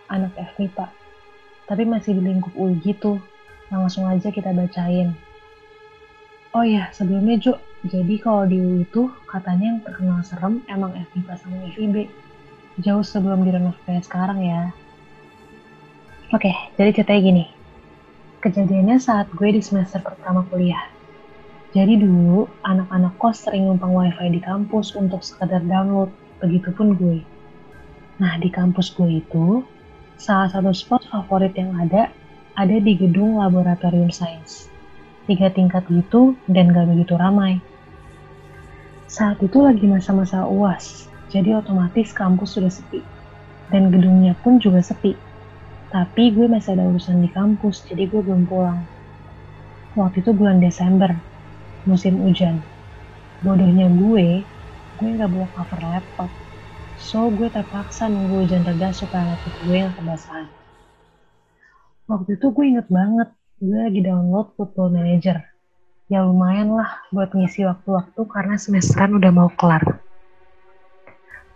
anak 0.09 0.35
FMIPA 0.35 0.87
tapi 1.69 1.83
masih 1.87 2.17
di 2.17 2.21
lingkup 2.23 2.53
UI 2.55 2.79
gitu 2.83 3.19
langsung 3.71 4.05
aja 4.05 4.29
kita 4.29 4.51
bacain 4.51 5.15
Oh 6.53 6.61
ya, 6.61 6.93
sebelumnya 6.93 7.41
Jo, 7.41 7.57
Jadi 7.81 8.21
kalau 8.21 8.45
di 8.45 8.61
UI 8.61 8.85
itu 8.85 9.09
katanya 9.25 9.73
yang 9.73 9.79
terkenal 9.81 10.21
serem 10.21 10.61
emang 10.69 10.93
FIB 10.93 11.25
sama 11.33 11.65
FIB. 11.73 12.05
Jauh 12.77 13.01
sebelum 13.01 13.41
direnov 13.41 13.73
kayak 13.89 14.05
sekarang 14.05 14.37
ya. 14.45 14.69
Oke, 16.29 16.53
jadi 16.77 16.93
ceritanya 16.93 17.21
gini. 17.25 17.45
Kejadiannya 18.37 19.01
saat 19.01 19.33
gue 19.33 19.49
di 19.49 19.65
semester 19.65 19.97
pertama 20.05 20.45
kuliah. 20.45 20.92
Jadi 21.73 21.97
dulu, 21.97 22.45
anak-anak 22.61 23.17
kos 23.17 23.49
sering 23.49 23.65
numpang 23.65 23.97
wifi 23.97 24.29
di 24.29 24.37
kampus 24.37 24.93
untuk 24.93 25.25
sekedar 25.25 25.65
download. 25.65 26.13
Begitupun 26.37 26.93
gue. 26.93 27.25
Nah, 28.21 28.37
di 28.37 28.53
kampus 28.53 28.93
gue 28.93 29.25
itu, 29.25 29.65
salah 30.13 30.53
satu 30.53 30.69
spot 30.69 31.01
favorit 31.09 31.57
yang 31.57 31.73
ada, 31.73 32.13
ada 32.53 32.77
di 32.77 32.93
gedung 32.93 33.41
laboratorium 33.41 34.13
sains. 34.13 34.69
Tiga 35.25 35.49
tingkat 35.49 35.89
gitu 35.89 36.37
dan 36.45 36.69
gak 36.69 36.93
begitu 36.93 37.17
ramai. 37.17 37.57
Saat 39.09 39.41
itu 39.41 39.57
lagi 39.57 39.89
masa-masa 39.89 40.45
UAS, 40.45 41.09
jadi 41.33 41.57
otomatis 41.57 42.13
kampus 42.13 42.53
sudah 42.53 42.69
sepi. 42.69 43.01
Dan 43.73 43.89
gedungnya 43.89 44.37
pun 44.45 44.61
juga 44.61 44.85
sepi. 44.85 45.17
Tapi 45.89 46.37
gue 46.37 46.45
masih 46.45 46.77
ada 46.77 46.85
urusan 46.85 47.25
di 47.25 47.33
kampus, 47.33 47.81
jadi 47.89 48.05
gue 48.05 48.21
belum 48.21 48.45
pulang. 48.45 48.85
Waktu 49.97 50.21
itu 50.21 50.37
bulan 50.37 50.61
Desember, 50.61 51.32
musim 51.87 52.19
hujan. 52.23 52.59
Bodohnya 53.43 53.91
gue, 53.91 54.41
gue 54.99 55.09
gak 55.19 55.29
bawa 55.31 55.47
cover 55.57 55.81
laptop. 55.83 56.31
So, 56.99 57.27
gue 57.33 57.51
terpaksa 57.51 58.07
nunggu 58.07 58.47
hujan 58.47 58.63
reda 58.63 58.95
supaya 58.95 59.35
laptop 59.35 59.55
gue 59.67 59.77
yang 59.77 59.93
kebasahan. 59.97 60.47
Waktu 62.07 62.39
itu 62.39 62.47
gue 62.51 62.65
inget 62.67 62.87
banget, 62.87 63.29
gue 63.59 63.77
lagi 63.79 63.99
download 64.03 64.51
Football 64.55 64.95
Manager 64.95 65.53
ya 66.11 66.21
lumayan 66.21 66.75
lah 66.75 67.01
buat 67.09 67.31
ngisi 67.31 67.63
waktu-waktu 67.65 68.21
karena 68.27 68.55
semesteran 68.59 69.17
udah 69.17 69.31
mau 69.33 69.49
kelar. 69.55 69.81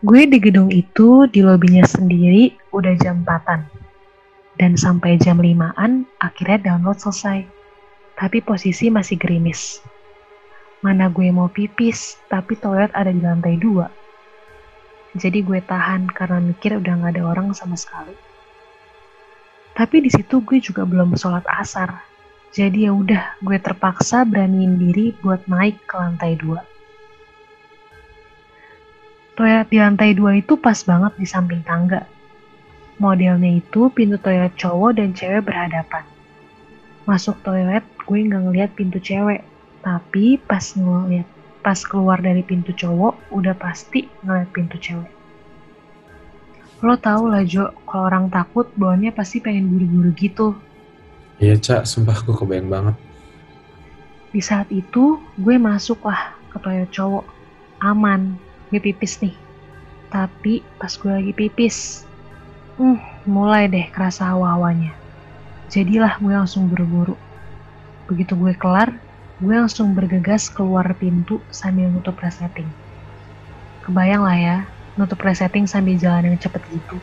Gue 0.01 0.29
di 0.29 0.41
gedung 0.41 0.69
itu 0.73 1.25
di 1.29 1.41
lobinya 1.41 1.85
sendiri 1.85 2.53
udah 2.73 2.93
jam 3.01 3.25
4 3.25 4.57
Dan 4.57 4.73
sampai 4.73 5.21
jam 5.21 5.37
5-an 5.37 6.05
akhirnya 6.17 6.73
download 6.73 6.97
selesai. 6.97 7.45
Tapi 8.17 8.41
posisi 8.41 8.89
masih 8.89 9.21
gerimis. 9.21 9.81
Mana 10.85 11.09
gue 11.09 11.29
mau 11.33 11.49
pipis, 11.49 12.21
tapi 12.29 12.53
toilet 12.57 12.93
ada 12.93 13.09
di 13.09 13.21
lantai 13.21 13.57
2. 13.57 15.17
Jadi 15.17 15.41
gue 15.41 15.59
tahan 15.63 16.11
karena 16.13 16.37
mikir 16.37 16.77
udah 16.77 16.93
gak 17.01 17.17
ada 17.17 17.23
orang 17.25 17.49
sama 17.57 17.73
sekali. 17.73 18.13
Tapi 19.73 20.05
di 20.05 20.09
situ 20.13 20.41
gue 20.41 20.57
juga 20.61 20.85
belum 20.85 21.17
sholat 21.17 21.45
asar, 21.49 22.01
jadi 22.57 22.89
ya 22.89 22.91
udah, 22.97 23.37
gue 23.45 23.57
terpaksa 23.61 24.25
beraniin 24.25 24.81
diri 24.81 25.13
buat 25.21 25.45
naik 25.45 25.83
ke 25.85 25.93
lantai 25.93 26.33
dua. 26.39 26.65
Toilet 29.37 29.69
di 29.69 29.77
lantai 29.77 30.17
dua 30.17 30.33
itu 30.33 30.57
pas 30.57 30.81
banget 30.81 31.13
di 31.21 31.29
samping 31.29 31.61
tangga. 31.61 32.09
Modelnya 32.97 33.61
itu 33.61 33.93
pintu 33.93 34.17
toilet 34.17 34.57
cowok 34.57 34.97
dan 34.97 35.13
cewek 35.13 35.45
berhadapan. 35.45 36.01
Masuk 37.05 37.37
toilet, 37.45 37.85
gue 38.09 38.19
nggak 38.25 38.41
ngeliat 38.49 38.71
pintu 38.73 38.97
cewek, 38.97 39.45
tapi 39.87 40.35
pas 40.43 40.75
ngeliat 40.75 41.23
pas 41.63 41.79
keluar 41.79 42.19
dari 42.19 42.43
pintu 42.43 42.75
cowok, 42.75 43.31
udah 43.31 43.55
pasti 43.55 44.11
ngeliat 44.27 44.51
pintu 44.51 44.75
cewek. 44.75 45.11
Lo 46.83 46.99
tau 46.99 47.31
lah 47.31 47.47
Jo, 47.47 47.71
kalau 47.87 48.11
orang 48.11 48.27
takut 48.27 48.67
bawaannya 48.75 49.15
pasti 49.15 49.39
pengen 49.39 49.71
buru-buru 49.71 50.11
gitu, 50.13 50.59
Iya, 51.37 51.53
Cak. 51.61 51.85
Sumpah 51.85 52.17
gue 52.25 52.33
kebayang 52.33 52.69
banget. 52.69 52.95
Di 54.33 54.41
saat 54.41 54.65
itu, 54.73 55.21
gue 55.37 55.55
masuk 55.61 56.01
lah 56.09 56.33
ke 56.49 56.57
toilet 56.57 56.89
cowok. 56.89 57.25
Aman, 57.85 58.41
gue 58.73 58.81
pipis 58.81 59.21
nih. 59.21 59.37
Tapi 60.09 60.65
pas 60.81 60.89
gue 60.89 61.11
lagi 61.13 61.33
pipis, 61.37 62.09
hmm, 62.81 63.29
mulai 63.29 63.69
deh 63.69 63.85
kerasa 63.93 64.33
hawa-hawanya. 64.33 64.97
Jadilah 65.69 66.17
gue 66.17 66.33
langsung 66.33 66.65
buru-buru. 66.73 67.13
Begitu 68.09 68.33
gue 68.33 68.57
kelar, 68.57 68.97
gue 69.37 69.53
langsung 69.53 69.93
bergegas 69.93 70.49
keluar 70.49 70.89
pintu 70.97 71.41
sambil 71.53 71.93
nutup 71.93 72.17
resetting. 72.17 72.69
Kebayang 73.85 74.23
lah 74.25 74.37
ya, 74.37 74.57
nutup 74.97 75.21
resetting 75.21 75.69
sambil 75.69 75.95
jalan 75.95 76.33
yang 76.33 76.37
cepet 76.41 76.61
gitu. 76.73 76.97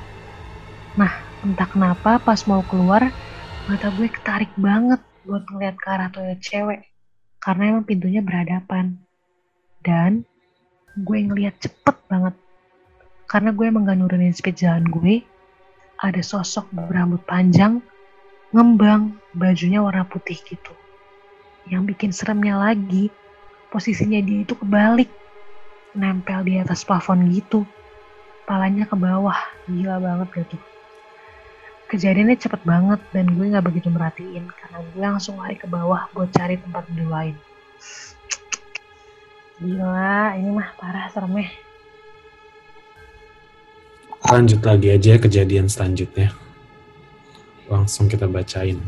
Nah, 0.98 1.10
entah 1.46 1.68
kenapa 1.70 2.18
pas 2.18 2.42
mau 2.50 2.62
keluar, 2.66 3.14
mata 3.64 3.88
gue 3.88 4.10
ketarik 4.10 4.50
banget 4.58 5.00
buat 5.24 5.46
ngeliat 5.48 5.76
ke 5.80 5.88
arah 5.88 6.12
toilet 6.12 6.40
cewek 6.44 6.80
karena 7.40 7.76
emang 7.76 7.84
pintunya 7.88 8.20
berhadapan 8.20 8.92
dan 9.80 10.24
gue 11.00 11.18
ngeliat 11.24 11.56
cepet 11.60 11.96
banget 12.12 12.36
karena 13.24 13.50
gue 13.56 13.64
emang 13.64 13.88
gak 13.88 13.98
nurunin 14.00 14.36
speed 14.36 14.60
jalan 14.60 14.84
gue 14.84 15.24
ada 16.04 16.20
sosok 16.20 16.68
berambut 16.72 17.24
panjang 17.24 17.80
ngembang 18.52 19.16
bajunya 19.32 19.80
warna 19.80 20.04
putih 20.04 20.36
gitu 20.44 20.72
yang 21.70 21.88
bikin 21.88 22.12
seremnya 22.12 22.56
lagi 22.56 23.08
posisinya 23.72 24.20
dia 24.20 24.44
itu 24.44 24.54
kebalik 24.56 25.08
nempel 25.94 26.42
di 26.44 26.58
atas 26.60 26.84
plafon 26.84 27.28
gitu 27.30 27.64
palanya 28.44 28.84
ke 28.84 28.96
bawah 28.98 29.36
gila 29.68 29.96
banget 30.02 30.28
gak 30.30 30.46
tuh 30.52 30.62
kejadiannya 31.94 32.34
cepet 32.34 32.60
banget 32.66 33.00
dan 33.12 33.30
gue 33.30 33.54
nggak 33.54 33.66
begitu 33.70 33.86
merhatiin 33.92 34.50
karena 34.50 34.76
gue 34.82 34.98
langsung 34.98 35.38
lari 35.38 35.54
ke 35.54 35.70
bawah 35.70 36.10
buat 36.10 36.32
cari 36.34 36.58
tempat 36.58 36.90
tidur 36.90 37.06
lain. 37.06 37.36
Gila, 39.62 40.34
ini 40.34 40.50
mah 40.50 40.74
parah 40.74 41.06
seremnya. 41.14 41.46
Lanjut 44.26 44.58
lagi 44.66 44.88
aja 44.90 45.14
kejadian 45.20 45.70
selanjutnya. 45.70 46.34
Langsung 47.70 48.10
kita 48.10 48.26
bacain. 48.26 48.82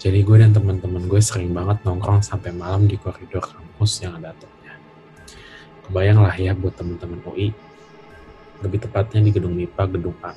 Jadi 0.00 0.24
gue 0.24 0.36
dan 0.40 0.56
teman-teman 0.56 1.04
gue 1.04 1.20
sering 1.20 1.52
banget 1.52 1.84
nongkrong 1.84 2.24
sampai 2.24 2.56
malam 2.56 2.88
di 2.88 2.96
koridor 2.96 3.44
kampus 3.44 4.00
yang 4.00 4.16
ada 4.16 4.32
atapnya. 4.32 4.80
Kebayang 5.84 6.24
lah 6.24 6.32
ya 6.40 6.56
buat 6.56 6.72
teman-teman 6.72 7.20
UI. 7.28 7.52
Lebih 8.64 8.88
tepatnya 8.88 9.20
di 9.20 9.30
gedung 9.32 9.52
MIPA, 9.52 9.84
gedung 9.92 10.16
A 10.24 10.32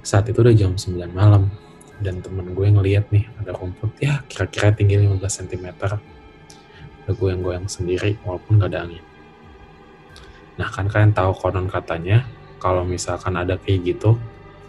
saat 0.00 0.24
itu 0.32 0.40
udah 0.40 0.54
jam 0.56 0.72
9 0.72 0.96
malam 1.12 1.52
dan 2.00 2.24
temen 2.24 2.56
gue 2.56 2.66
ngeliat 2.72 3.12
nih 3.12 3.28
ada 3.36 3.52
rumput 3.52 3.92
ya 4.00 4.24
kira-kira 4.24 4.72
tinggi 4.72 4.96
15 4.96 5.20
cm 5.20 5.66
udah 7.04 7.26
yang 7.28 7.40
goyang 7.44 7.68
sendiri 7.68 8.16
walaupun 8.24 8.64
gak 8.64 8.72
ada 8.72 8.88
angin 8.88 9.04
nah 10.56 10.68
kan 10.72 10.88
kalian 10.88 11.12
tahu 11.12 11.36
konon 11.36 11.68
katanya 11.68 12.24
kalau 12.56 12.84
misalkan 12.84 13.36
ada 13.36 13.60
kayak 13.60 13.92
gitu 13.92 14.16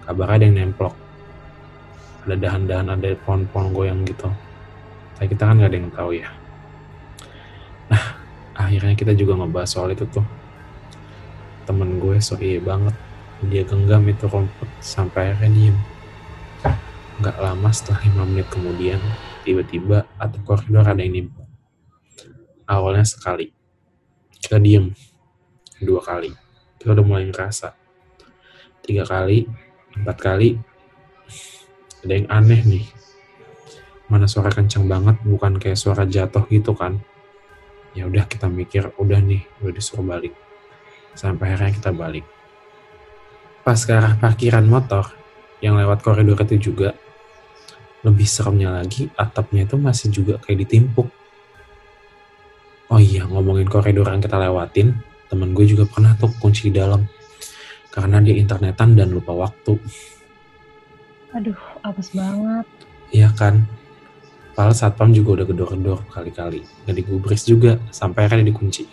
kabar 0.04 0.36
ada 0.36 0.44
yang 0.44 0.68
nemplok 0.68 0.96
ada 2.28 2.36
dahan-dahan 2.38 2.88
ada 2.98 3.10
pohon-pohon 3.26 3.74
goyang 3.74 4.02
gitu 4.06 4.30
tapi 5.18 5.28
kita 5.32 5.50
kan 5.50 5.62
gak 5.62 5.70
ada 5.74 5.78
yang 5.78 5.92
tahu 5.94 6.12
ya 6.18 6.30
nah 7.90 8.04
akhirnya 8.56 8.94
kita 8.98 9.14
juga 9.18 9.38
ngebahas 9.38 9.70
soal 9.70 9.94
itu 9.94 10.06
tuh 10.10 10.24
temen 11.66 12.02
gue 12.02 12.18
so 12.20 12.38
iya 12.42 12.62
banget 12.62 12.94
dia 13.42 13.66
genggam 13.66 14.06
itu 14.06 14.30
rumput 14.30 14.70
sampai 14.78 15.34
akhirnya 15.34 15.50
diem. 15.50 15.78
Gak 17.26 17.38
lama 17.42 17.70
setelah 17.74 18.06
lima 18.06 18.24
menit 18.30 18.48
kemudian, 18.54 19.02
tiba-tiba 19.42 20.06
atap 20.22 20.46
koridor 20.46 20.86
ada 20.86 21.02
yang 21.02 21.26
nimbul. 21.26 21.46
Awalnya 22.70 23.06
sekali. 23.06 23.50
Kita 24.38 24.62
diem. 24.62 24.94
Dua 25.82 26.02
kali. 26.06 26.30
Kita 26.78 26.94
udah 26.94 27.06
mulai 27.06 27.26
ngerasa. 27.34 27.74
Tiga 28.86 29.10
kali, 29.10 29.50
empat 29.98 30.18
kali, 30.22 30.62
ada 32.02 32.14
yang 32.14 32.28
aneh 32.30 32.62
nih. 32.66 32.86
Mana 34.12 34.28
suara 34.28 34.52
kencang 34.52 34.86
banget, 34.90 35.18
bukan 35.24 35.56
kayak 35.56 35.80
suara 35.80 36.04
jatuh 36.04 36.44
gitu 36.52 36.76
kan. 36.76 37.00
Ya 37.96 38.08
udah 38.08 38.28
kita 38.28 38.52
mikir, 38.52 38.92
udah 39.00 39.20
nih, 39.24 39.48
udah 39.64 39.72
disuruh 39.72 40.04
balik. 40.04 40.36
Sampai 41.16 41.56
akhirnya 41.56 41.76
kita 41.76 41.92
balik 41.92 42.26
pas 43.62 43.78
ke 43.78 43.94
arah 43.94 44.18
parkiran 44.18 44.66
motor 44.66 45.06
yang 45.62 45.78
lewat 45.78 46.02
koridor 46.02 46.38
itu 46.50 46.74
juga 46.74 46.98
lebih 48.02 48.26
seremnya 48.26 48.74
lagi 48.74 49.06
atapnya 49.14 49.70
itu 49.70 49.78
masih 49.78 50.10
juga 50.10 50.42
kayak 50.42 50.66
ditimpuk 50.66 51.06
oh 52.90 52.98
iya 52.98 53.30
ngomongin 53.30 53.70
koridor 53.70 54.10
yang 54.10 54.18
kita 54.18 54.42
lewatin 54.42 54.98
temen 55.30 55.54
gue 55.54 55.66
juga 55.70 55.86
pernah 55.86 56.18
tuh 56.18 56.34
kunci 56.42 56.74
di 56.74 56.82
dalam 56.82 57.06
karena 57.94 58.18
dia 58.18 58.34
internetan 58.34 58.98
dan 58.98 59.14
lupa 59.14 59.38
waktu 59.38 59.78
aduh 61.32 61.58
apes 61.84 62.12
banget 62.13 62.65
iya 63.12 63.32
kan 63.34 63.67
Padahal 64.52 64.76
satpam 64.76 65.15
juga 65.15 65.41
udah 65.41 65.46
gedor-gedor 65.48 66.00
kali-kali. 66.12 66.67
Gak 66.84 66.91
digubris 66.91 67.48
juga, 67.48 67.80
sampai 67.88 68.28
akhirnya 68.28 68.52
dikunci. 68.52 68.84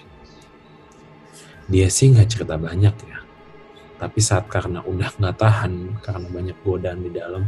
Dia 1.67 1.91
sih 1.91 2.15
nggak 2.15 2.31
cerita 2.31 2.55
banyak 2.55 2.95
ya 2.95 3.19
tapi 3.99 4.23
saat 4.23 4.47
karena 4.47 4.81
udah 4.87 5.11
nggak 5.19 5.37
tahan 5.37 5.99
karena 5.99 6.27
banyak 6.31 6.57
godaan 6.63 7.03
di 7.03 7.11
dalam 7.11 7.45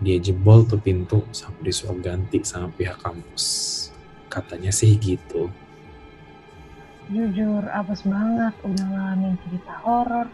dia 0.00 0.16
jebol 0.16 0.64
tuh 0.64 0.78
pintu 0.80 1.26
sampai 1.34 1.68
disuruh 1.68 1.98
ganti 1.98 2.40
sama 2.46 2.72
pihak 2.72 2.96
kampus 3.02 3.44
Katanya 4.30 4.70
sih 4.70 4.94
gitu. 4.94 5.50
Jujur, 7.10 7.66
apes 7.66 8.06
banget 8.06 8.54
udah 8.62 8.86
ngalamin 8.86 9.34
cerita 9.42 9.74
horor, 9.82 10.30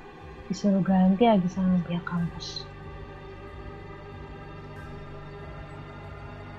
disuruh 0.53 0.85
ganti 0.85 1.25
aja 1.25 1.49
sama 1.49 1.81
pihak 1.89 2.05
kampus. 2.05 2.69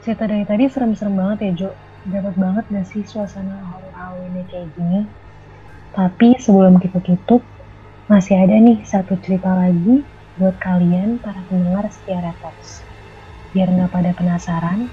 Cerita 0.07 0.23
dari 0.23 0.47
tadi 0.47 0.71
serem-serem 0.71 1.19
banget 1.19 1.37
ya, 1.43 1.51
Jo. 1.51 1.69
Dapat 2.07 2.39
banget 2.39 2.63
gak 2.71 2.87
sih 2.87 3.03
suasana 3.03 3.59
ini 4.23 4.39
kayak 4.47 4.71
gini? 4.71 5.03
Tapi 5.91 6.39
sebelum 6.39 6.79
kita 6.79 7.03
tutup, 7.03 7.43
masih 8.07 8.39
ada 8.39 8.55
nih 8.55 8.87
satu 8.87 9.19
cerita 9.19 9.51
lagi 9.51 10.07
buat 10.39 10.55
kalian 10.63 11.19
para 11.19 11.43
pendengar 11.51 11.91
setia 11.91 12.23
Retox. 12.23 12.87
Biar 13.51 13.67
nggak 13.67 13.91
pada 13.91 14.15
penasaran, 14.15 14.87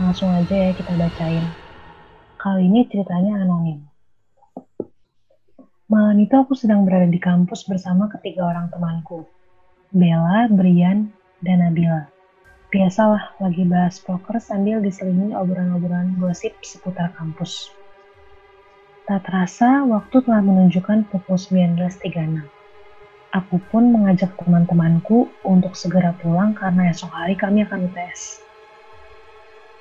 langsung 0.00 0.32
aja 0.32 0.56
ya 0.56 0.72
kita 0.72 0.96
bacain. 0.96 1.44
Kali 2.40 2.64
ini 2.64 2.88
ceritanya 2.88 3.44
anonim. 3.44 3.84
Malam 5.92 6.16
itu 6.24 6.40
aku 6.40 6.56
sedang 6.56 6.88
berada 6.88 7.12
di 7.12 7.20
kampus 7.20 7.68
bersama 7.68 8.08
ketiga 8.16 8.48
orang 8.48 8.72
temanku. 8.72 9.28
Bella, 9.92 10.48
Brian, 10.48 11.12
dan 11.44 11.60
Nabila. 11.60 12.13
Biasalah 12.74 13.38
lagi 13.38 13.62
bahas 13.62 14.02
poker 14.02 14.42
sambil 14.42 14.82
diselingi 14.82 15.30
obrolan-obrolan 15.30 16.18
gosip 16.18 16.58
seputar 16.58 17.14
kampus. 17.14 17.70
Tak 19.06 19.30
terasa 19.30 19.86
waktu 19.86 20.18
telah 20.26 20.42
menunjukkan 20.42 21.06
pukul 21.06 21.38
19.36. 21.38 22.42
Aku 23.30 23.62
pun 23.70 23.94
mengajak 23.94 24.34
teman-temanku 24.34 25.30
untuk 25.46 25.78
segera 25.78 26.18
pulang 26.18 26.50
karena 26.50 26.90
esok 26.90 27.14
hari 27.14 27.38
kami 27.38 27.62
akan 27.62 27.86
UTS. 27.86 28.42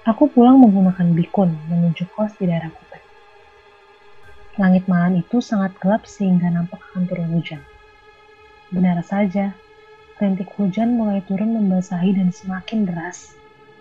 Aku 0.05 0.29
pulang 0.29 0.61
menggunakan 0.61 1.17
bikun 1.17 1.49
menuju 1.73 2.05
kos 2.13 2.37
di 2.37 2.45
daerah 2.45 2.69
Kutai. 2.69 3.01
Langit 4.61 4.85
malam 4.85 5.17
itu 5.17 5.41
sangat 5.41 5.73
gelap 5.81 6.05
sehingga 6.05 6.45
nampak 6.45 6.77
turun 7.09 7.41
hujan. 7.41 7.65
Benar 8.69 9.01
saja, 9.01 9.57
rintik 10.21 10.49
hujan 10.57 10.97
mulai 10.97 11.21
turun 11.25 11.55
membasahi 11.57 12.17
dan 12.17 12.29
semakin 12.29 12.85
deras. 12.85 13.33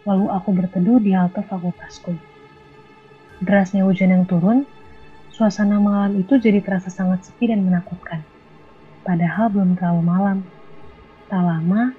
Lalu 0.09 0.33
aku 0.33 0.51
berteduh 0.57 0.99
di 0.99 1.13
halte 1.13 1.45
fakultasku. 1.45 2.17
Derasnya 3.43 3.83
hujan 3.83 4.15
yang 4.15 4.25
turun, 4.25 4.65
suasana 5.35 5.83
malam 5.83 6.15
itu 6.17 6.39
jadi 6.39 6.63
terasa 6.63 6.89
sangat 6.89 7.27
sepi 7.27 7.51
dan 7.51 7.67
menakutkan. 7.67 8.23
Padahal 9.03 9.51
belum 9.51 9.75
terlalu 9.75 10.03
malam. 10.07 10.39
Tak 11.27 11.43
lama, 11.43 11.91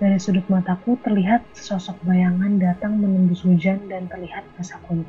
dari 0.00 0.16
sudut 0.16 0.48
mataku 0.48 0.96
terlihat 1.04 1.44
sesosok 1.52 2.00
bayangan 2.08 2.56
datang 2.56 2.96
menembus 2.96 3.44
hujan 3.44 3.84
dan 3.86 4.08
terlihat 4.08 4.48
basah 4.56 4.80
kulit. 4.88 5.06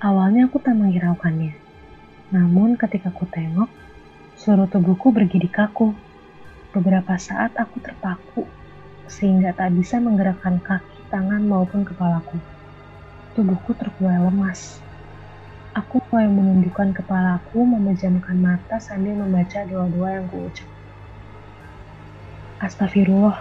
Awalnya 0.00 0.48
aku 0.48 0.56
tak 0.64 0.80
menghiraukannya. 0.80 1.52
Namun 2.32 2.80
ketika 2.80 3.12
aku 3.12 3.28
tengok, 3.28 3.68
seluruh 4.40 4.64
tubuhku 4.72 5.12
bergidik 5.12 5.52
kaku. 5.52 5.92
Beberapa 6.70 7.18
saat 7.18 7.58
aku 7.58 7.82
terpaku, 7.82 8.46
sehingga 9.10 9.50
tak 9.50 9.74
bisa 9.74 9.98
menggerakkan 9.98 10.62
kaki, 10.62 11.02
tangan, 11.10 11.42
maupun 11.42 11.82
kepalaku. 11.82 12.38
Tubuhku 13.34 13.74
terkulai 13.74 14.22
lemas. 14.22 14.78
Aku 15.74 15.98
mulai 16.10 16.30
menundukkan 16.30 16.94
kepalaku, 16.94 17.66
memejamkan 17.66 18.38
mata 18.38 18.78
sambil 18.78 19.18
membaca 19.18 19.66
doa-doa 19.66 20.08
yang 20.14 20.26
kuucap. 20.30 20.70
Astagfirullah, 22.62 23.38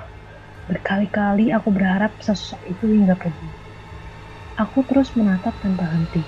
berkali-kali 0.65 1.53
aku 1.53 1.69
berharap 1.69 2.17
sosok 2.21 2.65
itu 2.65 2.89
hingga 2.89 3.13
pergi. 3.13 3.49
Aku 4.57 4.85
terus 4.89 5.13
menatap 5.13 5.57
tanpa 5.61 5.85
henti. 5.85 6.25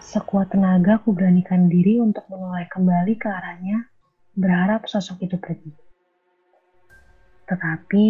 Sekuat 0.00 0.56
tenaga 0.56 1.02
aku 1.02 1.12
beranikan 1.12 1.68
diri 1.68 2.00
untuk 2.00 2.24
menoleh 2.32 2.64
kembali 2.70 3.14
ke 3.18 3.28
arahnya, 3.28 3.95
berharap 4.36 4.84
sosok 4.84 5.24
itu 5.24 5.40
pergi. 5.40 5.72
Tetapi, 7.48 8.04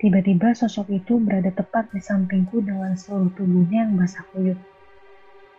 tiba-tiba 0.00 0.56
sosok 0.56 0.88
itu 0.88 1.20
berada 1.20 1.52
tepat 1.52 1.92
di 1.92 2.00
sampingku 2.00 2.64
dengan 2.64 2.96
seluruh 2.96 3.28
tubuhnya 3.36 3.84
yang 3.84 4.00
basah 4.00 4.24
kuyup. 4.32 4.56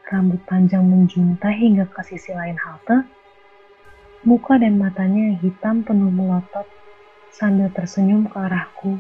Rambut 0.10 0.41
panjang 0.50 0.86
menjuntai 0.86 1.54
hingga 1.54 1.86
ke 1.89 2.02
sisi 2.02 2.34
lain 2.34 2.58
halte, 2.58 3.06
muka 4.26 4.58
dan 4.58 4.82
matanya 4.82 5.38
hitam 5.41 5.86
penuh 5.86 6.10
melotot 6.10 6.65
sambil 7.30 7.69
tersenyum 7.74 8.26
ke 8.26 8.38
arahku, 8.38 8.98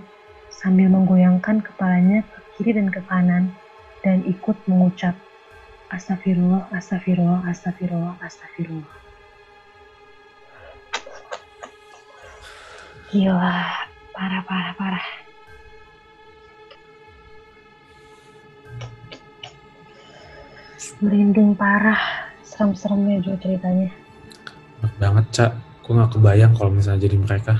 sambil 0.53 0.89
menggoyangkan 0.89 1.61
kepalanya 1.61 2.25
ke 2.25 2.37
kiri 2.57 2.77
dan 2.77 2.89
ke 2.93 3.01
kanan, 3.05 3.53
dan 4.05 4.21
ikut 4.25 4.57
mengucap, 4.69 5.17
Astagfirullah, 5.93 6.73
astagfirullah, 6.73 7.45
astagfirullah, 7.45 8.17
astagfirullah. 8.21 9.04
Gila, 13.13 13.53
parah, 14.15 14.41
parah, 14.49 14.73
parah. 14.79 15.05
Merinding 21.03 21.53
parah, 21.53 22.01
serem-seremnya 22.41 23.21
juga 23.21 23.37
ceritanya. 23.45 23.93
Enak 24.81 24.93
banget, 24.97 25.25
Cak. 25.35 25.51
Gue 25.85 25.93
gak 26.01 26.17
kebayang 26.17 26.53
kalau 26.57 26.71
misalnya 26.73 27.05
jadi 27.05 27.17
mereka. 27.21 27.53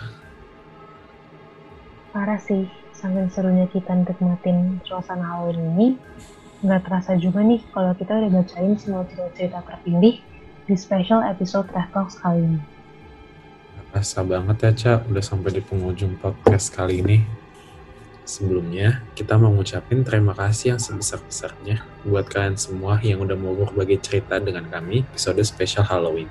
Parah 2.10 2.42
sih, 2.42 2.66
sambil 2.96 3.30
serunya 3.30 3.70
kita 3.70 3.94
nikmatin 3.94 4.82
suasana 4.82 5.30
Halloween 5.30 5.78
ini, 5.78 5.88
nggak 6.66 6.90
terasa 6.90 7.14
juga 7.20 7.46
nih 7.46 7.62
kalau 7.70 7.94
kita 7.94 8.18
udah 8.18 8.32
bacain 8.34 8.74
semua 8.80 9.06
cerita-cerita 9.06 9.62
terpilih 9.68 10.18
di 10.66 10.74
special 10.74 11.22
episode 11.22 11.70
Talks 11.70 12.18
kali 12.18 12.42
ini. 12.42 12.75
Rasa 13.96 14.28
banget 14.28 14.60
ya, 14.60 14.72
Cak, 14.76 15.08
udah 15.08 15.24
sampai 15.24 15.56
di 15.56 15.64
penghujung 15.64 16.20
podcast 16.20 16.68
kali 16.76 17.00
ini. 17.00 17.24
Sebelumnya, 18.28 19.00
kita 19.16 19.40
mau 19.40 19.48
ngucapin 19.56 20.04
terima 20.04 20.36
kasih 20.36 20.76
yang 20.76 20.82
sebesar-besarnya 20.84 21.80
buat 22.04 22.28
kalian 22.28 22.60
semua 22.60 23.00
yang 23.00 23.24
udah 23.24 23.40
mau 23.40 23.56
berbagi 23.56 23.96
cerita 24.04 24.36
dengan 24.44 24.68
kami 24.68 25.08
episode 25.08 25.40
spesial 25.48 25.88
Halloween. 25.88 26.28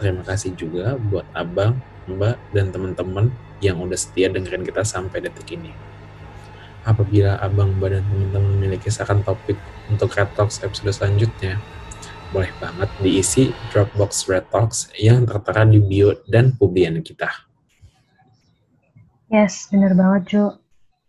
Terima 0.00 0.24
kasih 0.24 0.56
juga 0.56 0.96
buat 0.96 1.28
abang, 1.36 1.76
mbak, 2.08 2.40
dan 2.56 2.72
teman-teman 2.72 3.28
yang 3.60 3.76
udah 3.76 4.00
setia 4.00 4.32
dengerin 4.32 4.64
kita 4.64 4.80
sampai 4.80 5.20
detik 5.20 5.52
ini. 5.52 5.76
Apabila 6.88 7.36
abang 7.36 7.76
mbak 7.76 8.00
dan 8.00 8.02
teman-teman 8.08 8.48
memiliki 8.56 8.88
saran 8.88 9.20
topik 9.20 9.60
untuk 9.92 10.08
Red 10.16 10.32
Talks 10.40 10.64
episode 10.64 10.96
selanjutnya, 10.96 11.60
boleh 12.32 12.48
banget 12.58 12.88
diisi 13.04 13.52
Dropbox 13.68 14.24
Red 14.26 14.48
Talks 14.48 14.88
yang 14.96 15.28
tertera 15.28 15.68
di 15.68 15.78
bio 15.78 16.16
dan 16.32 16.56
publian 16.56 17.04
kita. 17.04 17.28
Yes, 19.28 19.68
bener 19.68 19.92
banget 19.92 20.22
Jo. 20.32 20.44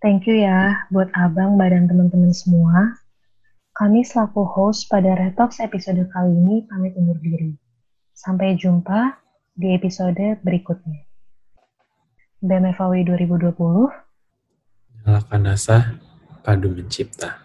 Thank 0.03 0.27
you 0.27 0.35
ya 0.35 0.83
buat 0.91 1.07
abang, 1.15 1.55
mbak, 1.55 1.71
dan 1.71 1.87
teman-teman 1.87 2.35
semua. 2.35 2.99
Kami 3.79 4.03
selaku 4.03 4.43
host 4.43 4.91
pada 4.91 5.15
Red 5.15 5.39
Talks 5.39 5.63
episode 5.63 6.03
kali 6.11 6.31
ini 6.31 6.67
pamit 6.67 6.95
undur 6.99 7.15
diri. 7.23 7.55
Sampai 8.11 8.59
jumpa 8.59 9.15
di 9.55 9.71
episode 9.73 10.39
berikutnya. 10.43 11.07
BMFAW 12.43 13.07
2020 13.07 13.55
Nyalakan 15.03 15.43
asa, 15.51 15.99
padu 16.43 16.71
mencipta. 16.75 17.42